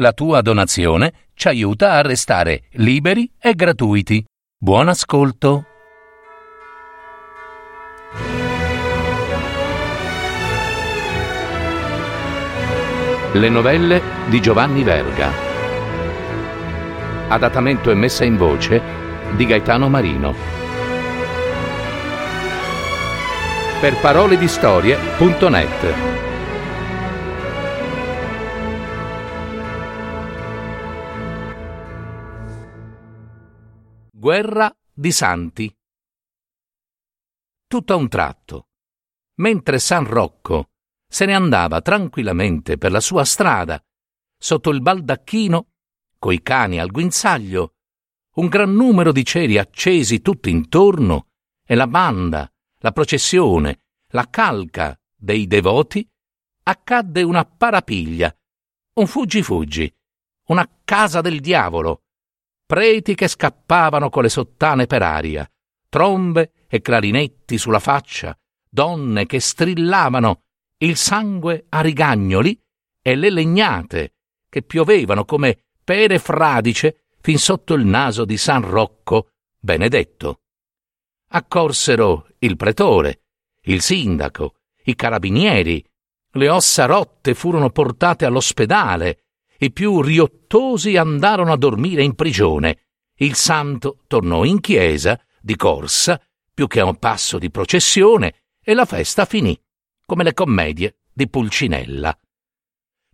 La 0.00 0.12
tua 0.12 0.42
donazione 0.42 1.12
ci 1.34 1.48
aiuta 1.48 1.94
a 1.94 2.02
restare 2.02 2.66
liberi 2.74 3.28
e 3.36 3.54
gratuiti. 3.54 4.24
Buon 4.56 4.86
ascolto. 4.86 5.64
Le 13.32 13.48
novelle 13.48 14.00
di 14.28 14.40
Giovanni 14.40 14.84
Verga. 14.84 15.32
Adattamento 17.26 17.90
e 17.90 17.94
messa 17.94 18.24
in 18.24 18.36
voce 18.36 18.80
di 19.34 19.46
Gaetano 19.46 19.88
Marino. 19.88 20.32
Per 23.80 23.96
parole 23.96 24.38
di 24.38 24.46
storie.net 24.46 26.27
Guerra 34.20 34.76
di 34.92 35.12
Santi. 35.12 35.72
Tutto 37.68 37.92
a 37.92 37.94
un 37.94 38.08
tratto, 38.08 38.70
mentre 39.36 39.78
San 39.78 40.06
Rocco 40.06 40.70
se 41.06 41.24
ne 41.24 41.36
andava 41.36 41.80
tranquillamente 41.80 42.78
per 42.78 42.90
la 42.90 42.98
sua 42.98 43.24
strada, 43.24 43.80
sotto 44.36 44.70
il 44.70 44.82
baldacchino, 44.82 45.68
coi 46.18 46.42
cani 46.42 46.80
al 46.80 46.90
guinzaglio, 46.90 47.76
un 48.38 48.48
gran 48.48 48.72
numero 48.72 49.12
di 49.12 49.24
ceri 49.24 49.56
accesi 49.56 50.20
tutto 50.20 50.48
intorno 50.48 51.28
e 51.64 51.76
la 51.76 51.86
banda, 51.86 52.52
la 52.78 52.90
processione, 52.90 53.84
la 54.08 54.28
calca 54.28 55.00
dei 55.14 55.46
devoti, 55.46 56.04
accadde 56.64 57.22
una 57.22 57.44
parapiglia, 57.44 58.36
un 58.94 59.06
fuggi-fuggi, 59.06 59.96
una 60.46 60.68
casa 60.82 61.20
del 61.20 61.38
diavolo, 61.38 62.02
preti 62.68 63.14
che 63.14 63.28
scappavano 63.28 64.10
con 64.10 64.24
le 64.24 64.28
sottane 64.28 64.84
per 64.84 65.00
aria, 65.00 65.50
trombe 65.88 66.52
e 66.68 66.82
clarinetti 66.82 67.56
sulla 67.56 67.78
faccia, 67.78 68.38
donne 68.68 69.24
che 69.24 69.40
strillavano 69.40 70.42
il 70.80 70.96
sangue 70.96 71.64
a 71.70 71.80
rigagnoli 71.80 72.60
e 73.00 73.16
le 73.16 73.30
legnate 73.30 74.16
che 74.50 74.60
piovevano 74.60 75.24
come 75.24 75.64
pere 75.82 76.18
fradice 76.18 77.06
fin 77.22 77.38
sotto 77.38 77.72
il 77.72 77.86
naso 77.86 78.26
di 78.26 78.36
San 78.36 78.60
Rocco 78.60 79.30
benedetto. 79.58 80.42
Accorsero 81.28 82.26
il 82.40 82.56
pretore, 82.56 83.22
il 83.62 83.80
sindaco, 83.80 84.56
i 84.84 84.94
carabinieri, 84.94 85.82
le 86.32 86.48
ossa 86.50 86.84
rotte 86.84 87.32
furono 87.32 87.70
portate 87.70 88.26
all'ospedale, 88.26 89.27
i 89.58 89.72
più 89.72 90.00
riottosi 90.02 90.96
andarono 90.96 91.52
a 91.52 91.56
dormire 91.56 92.02
in 92.02 92.14
prigione, 92.14 92.86
il 93.16 93.34
santo 93.34 94.04
tornò 94.06 94.44
in 94.44 94.60
chiesa, 94.60 95.20
di 95.40 95.56
corsa, 95.56 96.20
più 96.52 96.66
che 96.66 96.80
a 96.80 96.84
un 96.84 96.96
passo 96.96 97.38
di 97.38 97.50
processione, 97.50 98.44
e 98.62 98.74
la 98.74 98.84
festa 98.84 99.24
finì 99.24 99.58
come 100.04 100.24
le 100.24 100.34
commedie 100.34 101.00
di 101.12 101.28
Pulcinella. 101.28 102.16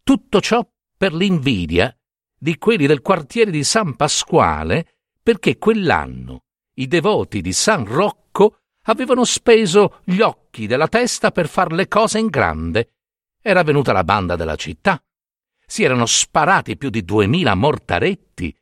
Tutto 0.03 0.41
ciò 0.41 0.67
per 0.97 1.14
l'invidia 1.14 1.97
di 2.39 2.58
quelli 2.58 2.86
del 2.86 3.01
quartiere 3.01 3.51
di 3.51 3.64
San 3.64 3.97
Pasquale, 3.97 4.98
perché 5.23 5.56
quell'anno 5.56 6.45
i 6.75 6.86
devoti 6.86 7.41
di 7.41 7.53
San 7.53 7.86
Rocco 7.86 8.58
avevano 8.83 9.25
speso 9.25 10.01
gli 10.05 10.20
occhi 10.20 10.67
della 10.67 10.89
testa 10.89 11.31
per 11.31 11.48
far 11.48 11.73
le 11.73 11.89
cose 11.89 12.19
in 12.19 12.27
grande. 12.27 12.97
Era 13.41 13.62
venuta 13.62 13.92
la 13.92 14.05
banda 14.05 14.36
della 14.36 14.56
città. 14.56 15.03
Si 15.67 15.83
erano 15.83 16.07
sparati 16.07 16.77
più 16.77 16.91
di 16.91 17.05
duemila 17.05 17.55
mortaretti 17.55 18.55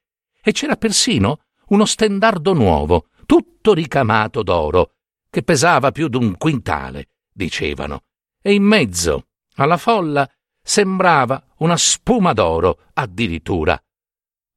e 0.42 0.52
c'era 0.52 0.76
persino 0.76 1.40
uno 1.68 1.84
stendardo 1.84 2.52
nuovo, 2.52 3.08
tutto 3.26 3.72
ricamato 3.72 4.42
d'oro, 4.42 4.94
che 5.30 5.42
pesava 5.42 5.92
più 5.92 6.08
d'un 6.08 6.36
quintale, 6.36 7.08
dicevano 7.32 8.04
e 8.42 8.52
in 8.52 8.64
mezzo 8.64 9.28
alla 9.54 9.76
folla 9.76 10.28
sembrava 10.62 11.42
una 11.58 11.76
spuma 11.76 12.32
d'oro 12.32 12.80
addirittura. 12.94 13.80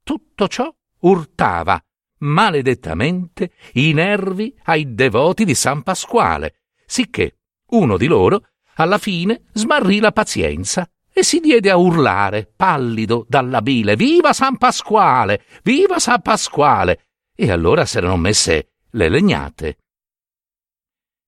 Tutto 0.03 0.47
ciò 0.47 0.73
urtava 1.01 1.81
maledettamente 2.19 3.51
i 3.73 3.93
nervi 3.93 4.57
ai 4.63 4.93
devoti 4.93 5.45
di 5.45 5.55
San 5.55 5.83
Pasquale, 5.83 6.63
sicché 6.85 7.39
uno 7.69 7.97
di 7.97 8.07
loro 8.07 8.49
alla 8.75 8.97
fine 8.97 9.43
smarrì 9.53 9.99
la 9.99 10.11
pazienza 10.11 10.89
e 11.17 11.23
si 11.23 11.39
diede 11.39 11.69
a 11.69 11.77
urlare, 11.77 12.45
pallido 12.45 13.25
dalla 13.29 13.61
bile, 13.61 13.95
Viva 13.95 14.33
San 14.33 14.57
Pasquale! 14.57 15.45
Viva 15.63 15.97
San 15.97 16.21
Pasquale! 16.21 17.05
E 17.33 17.51
allora 17.51 17.85
s'erano 17.85 18.17
messe 18.17 18.73
le 18.89 19.07
legnate. 19.07 19.77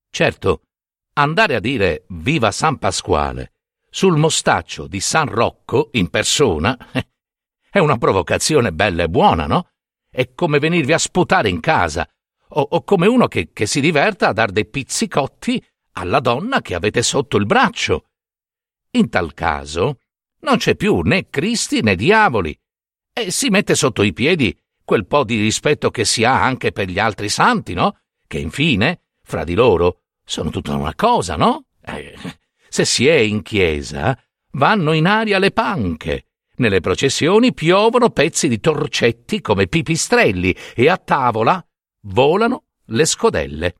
Certo, 0.09 0.63
andare 1.13 1.55
a 1.55 1.61
dire 1.61 2.03
Viva 2.09 2.51
San 2.51 2.77
Pasquale 2.79 3.53
sul 3.89 4.17
mostaccio 4.17 4.87
di 4.87 4.99
San 4.99 5.29
Rocco 5.29 5.87
in 5.93 6.09
persona 6.09 6.77
è 7.71 7.79
una 7.79 7.97
provocazione 7.97 8.73
bella 8.73 9.03
e 9.03 9.09
buona, 9.09 9.47
no? 9.47 9.69
È 10.11 10.33
come 10.33 10.59
venirvi 10.59 10.91
a 10.91 10.97
sputare 10.97 11.47
in 11.47 11.61
casa, 11.61 12.05
o, 12.49 12.67
o 12.71 12.83
come 12.83 13.07
uno 13.07 13.27
che, 13.27 13.51
che 13.53 13.65
si 13.65 13.79
diverta 13.79 14.27
a 14.27 14.33
dar 14.33 14.51
dei 14.51 14.65
pizzicotti 14.65 15.65
alla 15.93 16.19
donna 16.19 16.61
che 16.61 16.75
avete 16.75 17.01
sotto 17.03 17.37
il 17.37 17.45
braccio. 17.45 18.03
In 18.91 19.09
tal 19.09 19.33
caso 19.33 19.99
non 20.41 20.57
c'è 20.57 20.75
più 20.75 21.01
né 21.01 21.29
Cristi 21.29 21.81
né 21.81 21.95
diavoli, 21.95 22.57
e 23.13 23.31
si 23.31 23.49
mette 23.49 23.75
sotto 23.75 24.03
i 24.03 24.13
piedi 24.13 24.55
quel 24.83 25.05
po' 25.05 25.23
di 25.23 25.39
rispetto 25.41 25.89
che 25.89 26.05
si 26.05 26.23
ha 26.23 26.43
anche 26.43 26.71
per 26.71 26.87
gli 26.87 26.99
altri 26.99 27.29
santi, 27.29 27.73
no? 27.73 27.97
Che 28.25 28.39
infine, 28.39 29.01
fra 29.23 29.43
di 29.43 29.53
loro, 29.53 30.03
sono 30.23 30.49
tutta 30.49 30.75
una 30.75 30.95
cosa, 30.95 31.35
no? 31.35 31.65
Eh, 31.81 32.15
se 32.69 32.85
si 32.85 33.07
è 33.07 33.15
in 33.15 33.41
chiesa, 33.41 34.17
vanno 34.51 34.93
in 34.93 35.07
aria 35.07 35.39
le 35.39 35.51
panche. 35.51 36.27
Nelle 36.57 36.79
processioni 36.79 37.53
piovono 37.53 38.11
pezzi 38.11 38.47
di 38.47 38.59
torcetti 38.59 39.41
come 39.41 39.67
pipistrelli 39.67 40.55
e 40.73 40.89
a 40.89 40.97
tavola 40.97 41.63
volano 42.03 42.65
le 42.85 43.05
scodelle. 43.05 43.75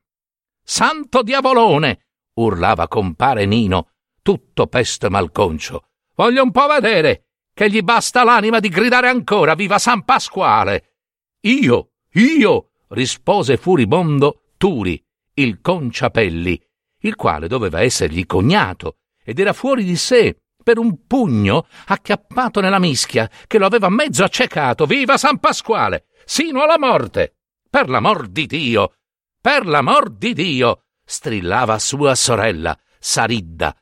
Santo 0.63 1.23
diavolone! 1.23 2.07
urlava 2.33 2.87
compare 2.87 3.45
Nino, 3.45 3.91
tutto 4.27 4.67
pesto 4.67 5.05
e 5.05 5.09
malconcio. 5.09 5.85
Voglio 6.15 6.43
un 6.43 6.51
po' 6.51 6.67
vedere 6.67 7.27
che 7.53 7.69
gli 7.69 7.81
basta 7.81 8.25
l'anima 8.25 8.59
di 8.59 8.67
gridare 8.67 9.07
ancora 9.07 9.55
Viva 9.55 9.79
San 9.79 10.03
Pasquale! 10.03 10.95
Io, 11.43 11.91
io! 12.11 12.71
rispose 12.89 13.55
furibondo 13.55 14.49
Turi, 14.57 15.01
il 15.35 15.61
Conciapelli, 15.61 16.61
il 17.03 17.15
quale 17.15 17.47
doveva 17.47 17.79
essergli 17.79 18.25
cognato, 18.25 18.97
ed 19.23 19.39
era 19.39 19.53
fuori 19.53 19.85
di 19.85 19.95
sé 19.95 20.37
per 20.61 20.77
un 20.77 21.05
pugno 21.07 21.65
acchiappato 21.85 22.59
nella 22.59 22.79
mischia 22.79 23.31
che 23.47 23.57
lo 23.57 23.65
aveva 23.65 23.87
mezzo 23.87 24.25
accecato. 24.25 24.85
Viva 24.85 25.15
San 25.15 25.39
Pasquale! 25.39 26.07
Sino 26.25 26.63
alla 26.63 26.77
morte! 26.77 27.37
Per 27.69 27.87
l'amor 27.87 28.27
di 28.27 28.45
Dio! 28.45 28.95
Per 29.39 29.65
l'amor 29.65 30.09
di 30.09 30.33
Dio! 30.33 30.81
strillava 31.05 31.79
sua 31.79 32.13
sorella, 32.13 32.77
Saridda, 32.99 33.73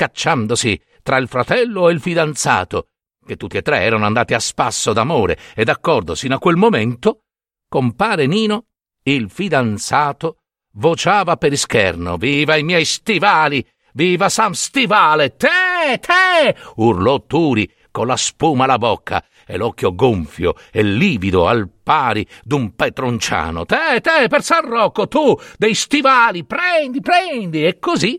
cacciandosi 0.00 0.80
tra 1.02 1.18
il 1.18 1.28
fratello 1.28 1.90
e 1.90 1.92
il 1.92 2.00
fidanzato, 2.00 2.86
che 3.26 3.36
tutti 3.36 3.58
e 3.58 3.62
tre 3.62 3.80
erano 3.80 4.06
andati 4.06 4.32
a 4.32 4.38
spasso 4.38 4.94
d'amore 4.94 5.36
e 5.54 5.62
d'accordo 5.62 6.14
sino 6.14 6.36
a 6.36 6.38
quel 6.38 6.56
momento, 6.56 7.24
compare 7.68 8.24
Nino, 8.24 8.64
il 9.02 9.28
fidanzato, 9.28 10.38
vociava 10.72 11.36
per 11.36 11.52
ischerno. 11.52 12.16
Viva 12.16 12.56
i 12.56 12.62
miei 12.62 12.86
stivali! 12.86 13.62
Viva 13.92 14.30
San 14.30 14.54
Stivale! 14.54 15.36
Te, 15.36 15.98
te! 16.00 16.56
urlò 16.76 17.22
Turi 17.26 17.70
con 17.90 18.06
la 18.06 18.16
spuma 18.16 18.64
alla 18.64 18.78
bocca 18.78 19.22
e 19.46 19.58
l'occhio 19.58 19.94
gonfio 19.94 20.54
e 20.72 20.82
livido 20.82 21.46
al 21.46 21.68
pari 21.68 22.26
d'un 22.42 22.74
petronciano. 22.74 23.66
Te, 23.66 24.00
te, 24.00 24.28
per 24.28 24.42
San 24.42 24.66
Rocco, 24.66 25.08
tu, 25.08 25.36
dei 25.58 25.74
stivali, 25.74 26.44
prendi, 26.44 27.00
prendi! 27.00 27.66
E 27.66 27.78
così, 27.78 28.18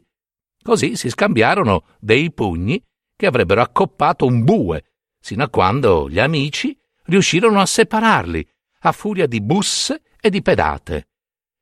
così 0.62 0.96
si 0.96 1.10
scambiarono 1.10 1.86
dei 2.00 2.32
pugni 2.32 2.84
che 3.16 3.26
avrebbero 3.26 3.62
accoppato 3.62 4.26
un 4.26 4.44
bue, 4.44 4.84
sino 5.20 5.44
a 5.44 5.50
quando 5.50 6.10
gli 6.10 6.20
amici 6.20 6.78
riuscirono 7.06 7.60
a 7.60 7.66
separarli, 7.66 8.48
a 8.82 8.92
furia 8.92 9.28
di 9.28 9.42
busse 9.42 10.02
e 10.20 10.30
di 10.30 10.42
pedate. 10.42 11.10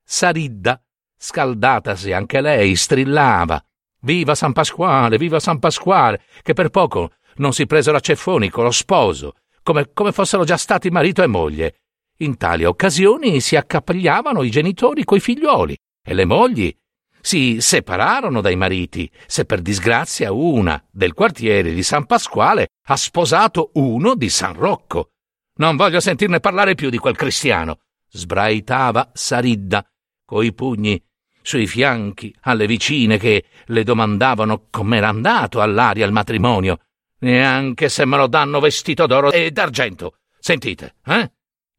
Saridda, 0.03 0.81
scaldatasi 1.17 2.11
anche 2.11 2.41
lei, 2.41 2.75
strillava. 2.75 3.63
Viva 4.01 4.35
San 4.35 4.53
Pasquale, 4.53 5.17
viva 5.17 5.39
San 5.39 5.59
Pasquale, 5.59 6.23
che 6.41 6.53
per 6.53 6.69
poco 6.69 7.11
non 7.35 7.53
si 7.53 7.65
presero 7.65 7.97
a 7.97 8.01
ceffoni 8.01 8.49
con 8.49 8.63
lo 8.63 8.71
sposo, 8.71 9.35
come, 9.61 9.91
come 9.93 10.11
fossero 10.11 10.45
già 10.45 10.57
stati 10.57 10.89
marito 10.89 11.21
e 11.21 11.27
moglie. 11.27 11.75
In 12.19 12.37
tali 12.37 12.63
occasioni 12.63 13.39
si 13.39 13.55
accapagliavano 13.55 14.43
i 14.43 14.49
genitori 14.49 15.03
coi 15.03 15.19
figlioli 15.19 15.77
e 16.01 16.13
le 16.13 16.25
mogli 16.25 16.73
si 17.21 17.61
separarono 17.61 18.41
dai 18.41 18.55
mariti, 18.55 19.09
se 19.25 19.45
per 19.45 19.61
disgrazia 19.61 20.31
una 20.31 20.81
del 20.89 21.13
quartiere 21.13 21.73
di 21.73 21.83
San 21.83 22.05
Pasquale 22.05 22.69
ha 22.85 22.95
sposato 22.95 23.71
uno 23.73 24.15
di 24.15 24.29
San 24.29 24.53
Rocco. 24.53 25.11
Non 25.55 25.75
voglio 25.75 25.99
sentirne 25.99 26.39
parlare 26.39 26.75
più 26.75 26.89
di 26.89 26.97
quel 26.97 27.15
cristiano, 27.15 27.79
sbraitava 28.09 29.11
Saridda, 29.13 29.85
coi 30.25 30.53
pugni 30.53 31.01
sui 31.41 31.67
fianchi 31.67 32.33
alle 32.41 32.67
vicine 32.67 33.17
che 33.17 33.45
le 33.65 33.83
domandavano 33.83 34.67
com'era 34.69 35.07
andato 35.07 35.61
all'aria 35.61 36.05
il 36.05 36.11
matrimonio. 36.11 36.79
Neanche 37.19 37.89
se 37.89 38.05
me 38.05 38.17
lo 38.17 38.27
danno 38.27 38.59
vestito 38.59 39.05
d'oro 39.05 39.31
e 39.31 39.51
d'argento. 39.51 40.19
Sentite, 40.39 40.95
eh? 41.05 41.31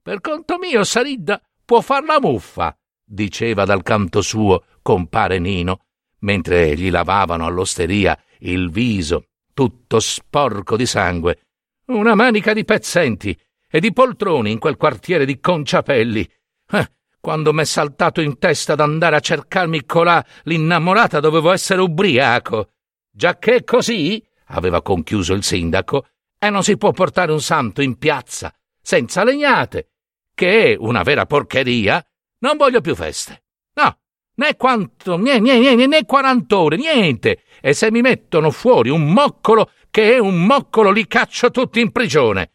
Per 0.02 0.20
conto 0.20 0.58
mio, 0.58 0.84
Saridda 0.84 1.40
può 1.64 1.80
far 1.80 2.04
la 2.04 2.18
muffa, 2.20 2.76
diceva 3.04 3.64
dal 3.64 3.82
canto 3.82 4.22
suo 4.22 4.64
compare 4.82 5.38
Nino, 5.38 5.84
mentre 6.20 6.74
gli 6.76 6.90
lavavano 6.90 7.46
all'osteria 7.46 8.18
il 8.40 8.70
viso, 8.70 9.26
tutto 9.54 10.00
sporco 10.00 10.76
di 10.76 10.86
sangue. 10.86 11.40
Una 11.86 12.14
manica 12.14 12.52
di 12.52 12.64
pezzenti 12.64 13.38
e 13.68 13.80
di 13.80 13.92
poltroni 13.92 14.50
in 14.50 14.58
quel 14.58 14.76
quartiere 14.76 15.24
di 15.24 15.40
Conciapelli. 15.40 16.28
Eh, 16.70 16.90
quando 17.20 17.52
m'è 17.52 17.64
saltato 17.64 18.20
in 18.20 18.38
testa 18.38 18.74
d'andare 18.74 19.16
a 19.16 19.20
cercarmi 19.20 19.84
colà 19.84 20.24
l'innamorata 20.44 21.20
dovevo 21.20 21.52
essere 21.52 21.80
ubriaco. 21.80 22.70
Giacché 23.10 23.64
così, 23.64 24.24
aveva 24.46 24.82
conchiuso 24.82 25.34
il 25.34 25.42
sindaco, 25.42 26.06
e 26.38 26.48
non 26.48 26.62
si 26.62 26.76
può 26.78 26.92
portare 26.92 27.32
un 27.32 27.40
santo 27.40 27.82
in 27.82 27.98
piazza 27.98 28.54
senza 28.80 29.24
legnate, 29.24 29.90
che 30.34 30.72
è 30.72 30.76
una 30.78 31.02
vera 31.02 31.26
porcheria, 31.26 32.04
non 32.38 32.56
voglio 32.56 32.80
più 32.80 32.94
feste. 32.94 33.42
No, 33.74 33.98
né 34.40 34.56
quanto, 34.56 35.18
né, 35.18 35.38
né, 35.38 35.58
né, 35.58 35.86
né 35.86 36.04
quarant'ore, 36.06 36.76
niente. 36.76 37.42
E 37.60 37.74
se 37.74 37.90
mi 37.90 38.00
mettono 38.00 38.50
fuori 38.50 38.88
un 38.88 39.12
moccolo 39.12 39.70
che 39.90 40.14
è 40.14 40.18
un 40.18 40.44
moccolo, 40.44 40.90
li 40.90 41.06
caccio 41.06 41.50
tutti 41.50 41.80
in 41.80 41.92
prigione. 41.92 42.52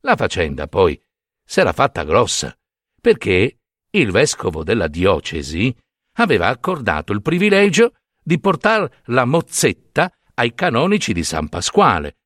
La 0.00 0.16
faccenda, 0.16 0.66
poi, 0.66 1.00
s'era 1.44 1.72
fatta 1.72 2.02
grossa, 2.02 2.56
perché 3.00 3.58
il 3.90 4.10
vescovo 4.10 4.64
della 4.64 4.88
diocesi 4.88 5.72
aveva 6.14 6.48
accordato 6.48 7.12
il 7.12 7.22
privilegio 7.22 7.92
di 8.20 8.40
portare 8.40 9.02
la 9.06 9.24
mozzetta 9.24 10.12
ai 10.34 10.54
canonici 10.54 11.12
di 11.12 11.22
San 11.22 11.48
Pasquale, 11.48 12.16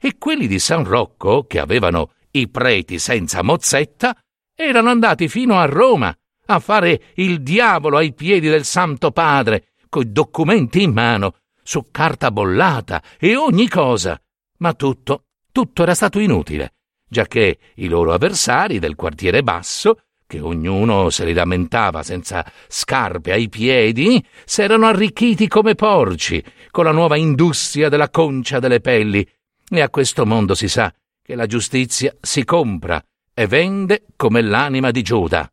e 0.00 0.16
quelli 0.16 0.46
di 0.46 0.58
San 0.58 0.84
Rocco, 0.84 1.44
che 1.46 1.58
avevano 1.58 2.14
i 2.30 2.48
preti 2.48 2.98
senza 2.98 3.42
mozzetta, 3.42 4.16
erano 4.56 4.88
andati 4.88 5.28
fino 5.28 5.58
a 5.58 5.66
Roma 5.66 6.16
a 6.46 6.58
fare 6.58 7.02
il 7.14 7.42
diavolo 7.42 7.96
ai 7.96 8.12
piedi 8.12 8.48
del 8.48 8.64
Santo 8.64 9.10
Padre, 9.10 9.68
coi 9.88 10.10
documenti 10.12 10.82
in 10.82 10.92
mano, 10.92 11.36
su 11.62 11.86
carta 11.90 12.30
bollata 12.30 13.02
e 13.18 13.36
ogni 13.36 13.68
cosa. 13.68 14.20
Ma 14.58 14.74
tutto, 14.74 15.24
tutto 15.50 15.82
era 15.82 15.94
stato 15.94 16.18
inutile, 16.18 16.74
giacché 17.08 17.58
i 17.76 17.88
loro 17.88 18.12
avversari 18.12 18.78
del 18.78 18.94
quartiere 18.94 19.42
basso, 19.42 20.00
che 20.26 20.40
ognuno 20.40 21.10
se 21.10 21.24
li 21.24 21.32
lamentava 21.32 22.02
senza 22.02 22.44
scarpe 22.68 23.32
ai 23.32 23.48
piedi, 23.48 24.24
s'erano 24.44 24.86
arricchiti 24.86 25.48
come 25.48 25.74
porci 25.74 26.42
con 26.70 26.84
la 26.84 26.92
nuova 26.92 27.16
industria 27.16 27.88
della 27.88 28.10
concia 28.10 28.58
delle 28.58 28.80
pelli. 28.80 29.26
E 29.68 29.80
a 29.80 29.90
questo 29.90 30.26
mondo 30.26 30.54
si 30.54 30.68
sa 30.68 30.92
che 31.22 31.34
la 31.34 31.46
giustizia 31.46 32.14
si 32.20 32.44
compra 32.44 33.02
e 33.32 33.46
vende 33.46 34.04
come 34.16 34.42
l'anima 34.42 34.90
di 34.90 35.02
Giuda. 35.02 35.48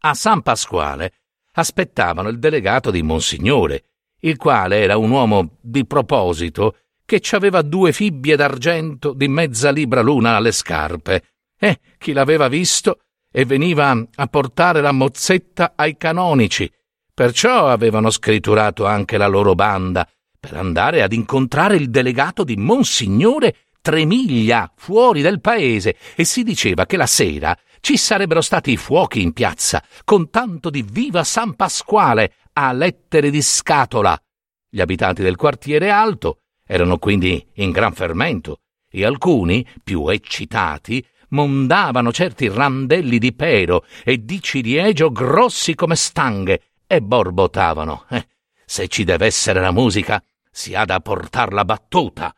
A 0.00 0.14
San 0.14 0.42
Pasquale 0.42 1.12
aspettavano 1.54 2.28
il 2.28 2.38
delegato 2.38 2.92
di 2.92 3.02
Monsignore, 3.02 3.82
il 4.20 4.36
quale 4.36 4.80
era 4.80 4.96
un 4.96 5.10
uomo 5.10 5.56
di 5.60 5.84
proposito 5.86 6.76
che 7.04 7.20
ci 7.20 7.34
aveva 7.34 7.62
due 7.62 7.92
fibbie 7.92 8.36
d'argento 8.36 9.12
di 9.12 9.26
mezza 9.26 9.70
libra 9.70 10.00
l'una 10.00 10.36
alle 10.36 10.52
scarpe, 10.52 11.22
e 11.58 11.80
chi 11.98 12.12
l'aveva 12.12 12.46
visto 12.46 13.00
e 13.32 13.44
veniva 13.44 13.90
a 14.14 14.26
portare 14.28 14.80
la 14.80 14.92
mozzetta 14.92 15.72
ai 15.74 15.96
canonici, 15.96 16.70
perciò 17.12 17.66
avevano 17.66 18.10
scritturato 18.10 18.86
anche 18.86 19.16
la 19.16 19.26
loro 19.26 19.54
banda 19.54 20.08
per 20.38 20.56
andare 20.56 21.02
ad 21.02 21.12
incontrare 21.12 21.74
il 21.74 21.90
delegato 21.90 22.44
di 22.44 22.56
Monsignore 22.56 23.56
tre 23.80 24.04
miglia 24.04 24.70
fuori 24.76 25.22
del 25.22 25.40
paese 25.40 25.96
e 26.14 26.22
si 26.22 26.44
diceva 26.44 26.86
che 26.86 26.96
la 26.96 27.06
sera 27.06 27.58
ci 27.80 27.96
sarebbero 27.96 28.40
stati 28.40 28.76
fuochi 28.76 29.22
in 29.22 29.32
piazza 29.32 29.82
con 30.04 30.30
tanto 30.30 30.70
di 30.70 30.82
viva 30.82 31.24
San 31.24 31.54
Pasquale 31.54 32.34
a 32.54 32.72
lettere 32.72 33.30
di 33.30 33.42
scatola. 33.42 34.20
Gli 34.68 34.80
abitanti 34.80 35.22
del 35.22 35.36
quartiere 35.36 35.90
alto 35.90 36.40
erano 36.66 36.98
quindi 36.98 37.44
in 37.54 37.70
gran 37.70 37.92
fermento 37.92 38.60
e 38.90 39.04
alcuni, 39.04 39.66
più 39.82 40.08
eccitati, 40.08 41.04
mondavano 41.30 42.12
certi 42.12 42.48
randelli 42.48 43.18
di 43.18 43.34
pero 43.34 43.84
e 44.04 44.24
di 44.24 44.40
ciliegio 44.40 45.10
grossi 45.10 45.74
come 45.74 45.94
stanghe 45.94 46.62
e 46.86 47.00
borbottavano. 47.00 48.06
Eh, 48.10 48.26
se 48.64 48.88
ci 48.88 49.04
deve 49.04 49.26
essere 49.26 49.60
la 49.60 49.72
musica, 49.72 50.22
si 50.50 50.74
ha 50.74 50.84
da 50.84 51.00
portar 51.00 51.52
la 51.52 51.64
battuta 51.64 52.34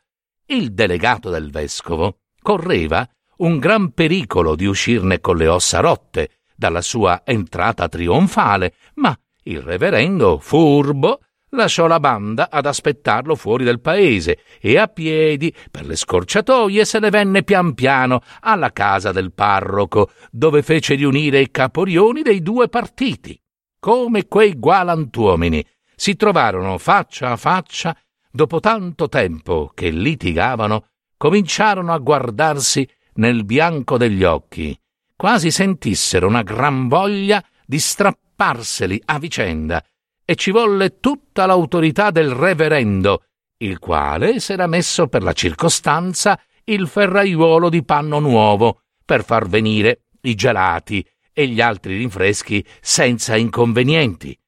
il 0.50 0.72
delegato 0.72 1.30
del 1.30 1.50
vescovo 1.50 2.22
correva 2.42 3.08
un 3.40 3.58
gran 3.58 3.92
pericolo 3.92 4.54
di 4.54 4.66
uscirne 4.66 5.20
con 5.20 5.36
le 5.36 5.46
ossa 5.46 5.80
rotte 5.80 6.30
dalla 6.56 6.82
sua 6.82 7.22
entrata 7.24 7.88
trionfale, 7.88 8.74
ma 8.94 9.16
il 9.44 9.60
reverendo, 9.60 10.38
furbo, 10.38 11.20
lasciò 11.50 11.86
la 11.86 12.00
banda 12.00 12.50
ad 12.50 12.66
aspettarlo 12.66 13.34
fuori 13.34 13.64
del 13.64 13.80
paese 13.80 14.40
e 14.60 14.76
a 14.78 14.88
piedi 14.88 15.54
per 15.70 15.86
le 15.86 15.96
scorciatoie 15.96 16.84
se 16.84 16.98
ne 16.98 17.10
venne 17.10 17.42
pian 17.42 17.74
piano 17.74 18.20
alla 18.40 18.72
casa 18.72 19.10
del 19.10 19.32
parroco, 19.32 20.10
dove 20.30 20.62
fece 20.62 20.94
riunire 20.94 21.40
i 21.40 21.50
caporioni 21.50 22.22
dei 22.22 22.42
due 22.42 22.68
partiti. 22.68 23.40
Come 23.78 24.26
quei 24.26 24.58
galantuomini 24.58 25.64
si 25.96 26.14
trovarono 26.14 26.76
faccia 26.76 27.30
a 27.30 27.36
faccia 27.36 27.96
dopo 28.30 28.60
tanto 28.60 29.08
tempo 29.08 29.72
che 29.74 29.88
litigavano, 29.88 30.84
cominciarono 31.16 31.92
a 31.92 31.98
guardarsi 31.98 32.86
nel 33.14 33.44
bianco 33.44 33.96
degli 33.96 34.24
occhi, 34.24 34.78
quasi 35.16 35.50
sentissero 35.50 36.26
una 36.26 36.42
gran 36.42 36.88
voglia 36.88 37.44
di 37.66 37.78
strapparseli 37.78 39.02
a 39.06 39.18
vicenda, 39.18 39.84
e 40.24 40.34
ci 40.36 40.50
volle 40.50 41.00
tutta 41.00 41.46
l'autorità 41.46 42.10
del 42.10 42.30
reverendo, 42.30 43.24
il 43.58 43.78
quale 43.78 44.40
s'era 44.40 44.66
messo 44.66 45.08
per 45.08 45.22
la 45.22 45.32
circostanza 45.32 46.40
il 46.64 46.86
ferraiuolo 46.86 47.68
di 47.68 47.84
panno 47.84 48.18
nuovo 48.20 48.82
per 49.04 49.24
far 49.24 49.48
venire 49.48 50.04
i 50.22 50.34
gelati 50.34 51.04
e 51.32 51.48
gli 51.48 51.60
altri 51.60 51.96
rinfreschi 51.96 52.64
senza 52.80 53.36
inconvenienti. 53.36 54.38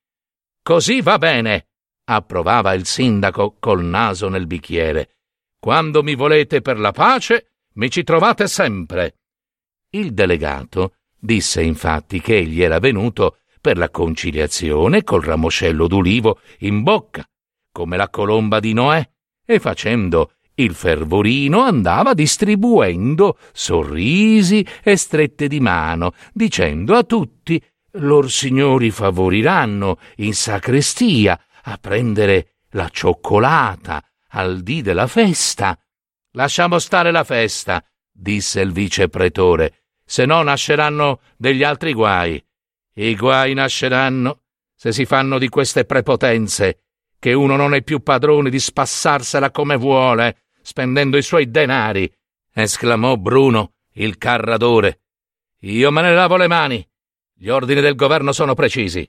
Così 0.63 1.01
va 1.01 1.19
bene, 1.19 1.67
approvava 2.05 2.73
il 2.75 2.87
sindaco 2.87 3.57
col 3.59 3.85
naso 3.85 4.29
nel 4.29 4.47
bicchiere. 4.47 5.17
Quando 5.59 6.03
mi 6.03 6.15
volete 6.15 6.61
per 6.61 6.79
la 6.79 6.93
pace, 6.93 7.52
mi 7.75 7.91
ci 7.91 8.03
trovate 8.03 8.47
sempre. 8.49 9.17
Il 9.91 10.13
delegato 10.13 10.97
disse 11.19 11.63
infatti 11.63 12.21
che 12.21 12.37
egli 12.37 12.63
era 12.63 12.79
venuto 12.79 13.39
per 13.61 13.79
la 13.79 13.91
conciliazione 13.91 15.05
col 15.05 15.23
ramoscello 15.23 15.87
d'ulivo 15.87 16.41
in 16.61 16.83
bocca, 16.83 17.25
come 17.71 17.97
la 17.97 18.09
colomba 18.09 18.59
di 18.59 18.73
Noè, 18.73 19.09
e 19.45 19.59
facendo 19.61 20.33
il 20.55 20.75
fervorino 20.75 21.63
andava 21.63 22.13
distribuendo 22.13 23.39
sorrisi 23.53 24.67
e 24.83 24.97
strette 24.97 25.49
di 25.49 25.61
mano, 25.61 26.13
dicendo 26.33 26.95
a 26.95 27.05
tutti 27.05 27.63
lor 27.97 28.31
signori 28.31 28.91
favoriranno 28.91 29.99
in 30.17 30.35
sacrestia 30.35 31.39
a 31.65 31.79
prendere 31.79 32.57
la 32.71 32.89
cioccolata 32.89 34.03
al 34.31 34.63
dì 34.63 34.83
della 34.83 35.07
festa. 35.07 35.79
Lasciamo 36.33 36.79
stare 36.79 37.11
la 37.11 37.25
festa, 37.25 37.85
disse 38.11 38.61
il 38.61 38.73
vice 38.73 39.09
pretore, 39.09 39.85
se 40.05 40.25
no 40.25 40.43
nasceranno 40.43 41.21
degli 41.37 41.63
altri 41.63 41.93
guai. 41.93 42.43
I 42.95 43.17
guai 43.17 43.55
nasceranno 43.55 44.43
se 44.75 44.93
si 44.93 45.05
fanno 45.05 45.39
di 45.39 45.49
queste 45.49 45.85
prepotenze, 45.85 46.83
che 47.19 47.33
uno 47.33 47.57
non 47.57 47.75
è 47.75 47.83
più 47.83 48.03
padrone 48.03 48.51
di 48.51 48.59
spassarsela 48.59 49.51
come 49.51 49.77
vuole, 49.77 50.45
spendendo 50.61 51.17
i 51.17 51.23
suoi 51.23 51.51
denari, 51.51 52.13
esclamò 52.53 53.17
Bruno, 53.17 53.75
il 53.93 54.19
carradore. 54.19 55.01
Io 55.61 55.91
me 55.93 56.03
ne 56.03 56.15
lavo 56.15 56.37
le 56.37 56.49
mani. 56.49 56.87
Gli 57.35 57.49
ordini 57.49 57.81
del 57.81 57.95
governo 57.95 58.33
sono 58.33 58.55
precisi. 58.55 59.09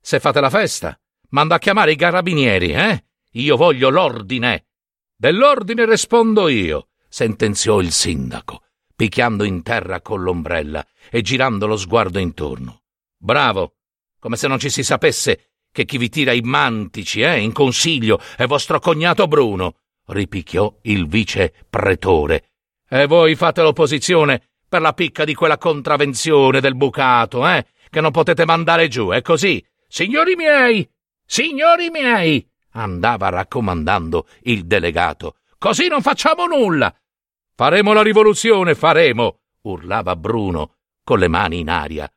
Se 0.00 0.18
fate 0.18 0.40
la 0.40 0.50
festa, 0.50 0.98
Mando 1.32 1.54
a 1.54 1.58
chiamare 1.58 1.92
i 1.92 1.96
carabinieri, 1.96 2.72
eh? 2.72 3.04
Io 3.32 3.56
voglio 3.56 3.88
l'ordine. 3.88 4.66
Dell'ordine 5.16 5.86
rispondo 5.86 6.48
io, 6.48 6.88
sentenziò 7.08 7.80
il 7.80 7.92
sindaco, 7.92 8.62
picchiando 8.94 9.44
in 9.44 9.62
terra 9.62 10.00
con 10.00 10.22
l'ombrella 10.22 10.84
e 11.10 11.22
girando 11.22 11.66
lo 11.66 11.76
sguardo 11.76 12.18
intorno. 12.18 12.82
Bravo, 13.16 13.74
come 14.18 14.36
se 14.36 14.48
non 14.48 14.58
ci 14.58 14.70
si 14.70 14.82
sapesse 14.82 15.52
che 15.72 15.84
chi 15.84 15.98
vi 15.98 16.08
tira 16.08 16.32
i 16.32 16.42
mantici, 16.42 17.22
eh, 17.22 17.38
in 17.38 17.52
consiglio, 17.52 18.20
è 18.36 18.46
vostro 18.46 18.78
cognato 18.78 19.26
Bruno, 19.26 19.76
ripicchiò 20.06 20.78
il 20.82 21.06
vice 21.06 21.52
pretore. 21.68 22.50
E 22.88 23.06
voi 23.06 23.34
fate 23.34 23.62
l'opposizione 23.62 24.50
per 24.68 24.80
la 24.80 24.92
picca 24.92 25.24
di 25.24 25.34
quella 25.34 25.58
contravvenzione 25.58 26.60
del 26.60 26.76
bucato, 26.76 27.46
eh, 27.46 27.66
che 27.88 28.00
non 28.00 28.10
potete 28.10 28.44
mandare 28.44 28.88
giù, 28.88 29.10
è 29.10 29.22
così. 29.22 29.64
Signori 29.86 30.34
miei, 30.34 30.88
signori 31.24 31.90
miei, 31.90 32.46
andava 32.72 33.28
raccomandando 33.28 34.26
il 34.42 34.66
delegato. 34.66 35.36
Così 35.58 35.88
non 35.88 36.02
facciamo 36.02 36.46
nulla. 36.46 36.94
Faremo 37.54 37.92
la 37.92 38.02
rivoluzione, 38.02 38.74
faremo, 38.74 39.40
urlava 39.62 40.16
Bruno 40.16 40.76
con 41.04 41.18
le 41.18 41.28
mani 41.28 41.60
in 41.60 41.68
aria. 41.68 42.10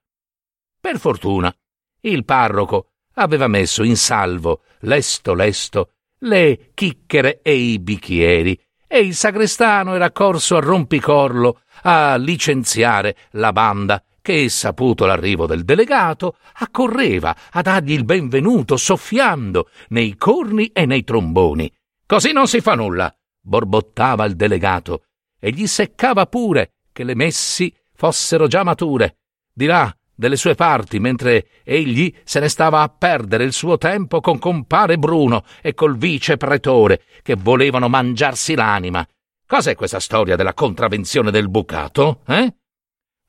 Per 0.79 0.99
fortuna, 0.99 1.53
il 2.01 2.23
parroco 2.25 2.91
aveva 3.15 3.47
messo 3.47 3.83
in 3.83 3.97
salvo, 3.97 4.61
lesto 4.79 5.33
lesto, 5.33 5.91
le 6.19 6.71
chicchere 6.73 7.41
e 7.41 7.53
i 7.53 7.79
bicchieri, 7.79 8.59
e 8.87 8.99
il 8.99 9.15
sagrestano 9.15 9.95
era 9.95 10.11
corso 10.11 10.57
a 10.57 10.61
rompicorlo 10.61 11.61
a 11.83 12.15
licenziare 12.15 13.15
la 13.31 13.51
banda 13.51 14.03
che, 14.25 14.49
saputo 14.49 15.05
l'arrivo 15.05 15.45
del 15.45 15.63
delegato, 15.63 16.37
accorreva 16.53 17.35
a 17.51 17.61
dargli 17.61 17.91
il 17.91 18.05
benvenuto 18.05 18.75
soffiando 18.75 19.69
nei 19.89 20.15
corni 20.15 20.71
e 20.73 20.87
nei 20.87 21.03
tromboni. 21.03 21.71
Così 22.07 22.31
non 22.31 22.47
si 22.47 22.59
fa 22.59 22.73
nulla, 22.73 23.15
borbottava 23.39 24.25
il 24.25 24.35
delegato, 24.35 25.03
e 25.39 25.51
gli 25.51 25.67
seccava 25.67 26.25
pure 26.25 26.71
che 26.91 27.03
le 27.03 27.13
messi 27.13 27.71
fossero 27.93 28.47
già 28.47 28.63
mature. 28.63 29.17
Di 29.53 29.67
là, 29.67 29.95
delle 30.15 30.37
sue 30.37 30.55
parti, 30.55 30.99
mentre 30.99 31.49
egli 31.63 32.11
se 32.23 32.39
ne 32.39 32.49
stava 32.49 32.81
a 32.81 32.89
perdere 32.89 33.43
il 33.43 33.53
suo 33.53 33.77
tempo 33.77 34.21
con 34.21 34.39
compare 34.39 34.97
Bruno 34.97 35.43
e 35.61 35.75
col 35.75 35.97
vice 35.97 36.35
pretore, 36.37 37.03
che 37.21 37.35
volevano 37.35 37.89
mangiarsi 37.89 38.55
l'anima. 38.55 39.07
Cos'è 39.45 39.75
questa 39.75 39.99
storia 39.99 40.35
della 40.35 40.55
contravvenzione 40.55 41.29
del 41.29 41.47
bucato, 41.47 42.21
eh? 42.25 42.55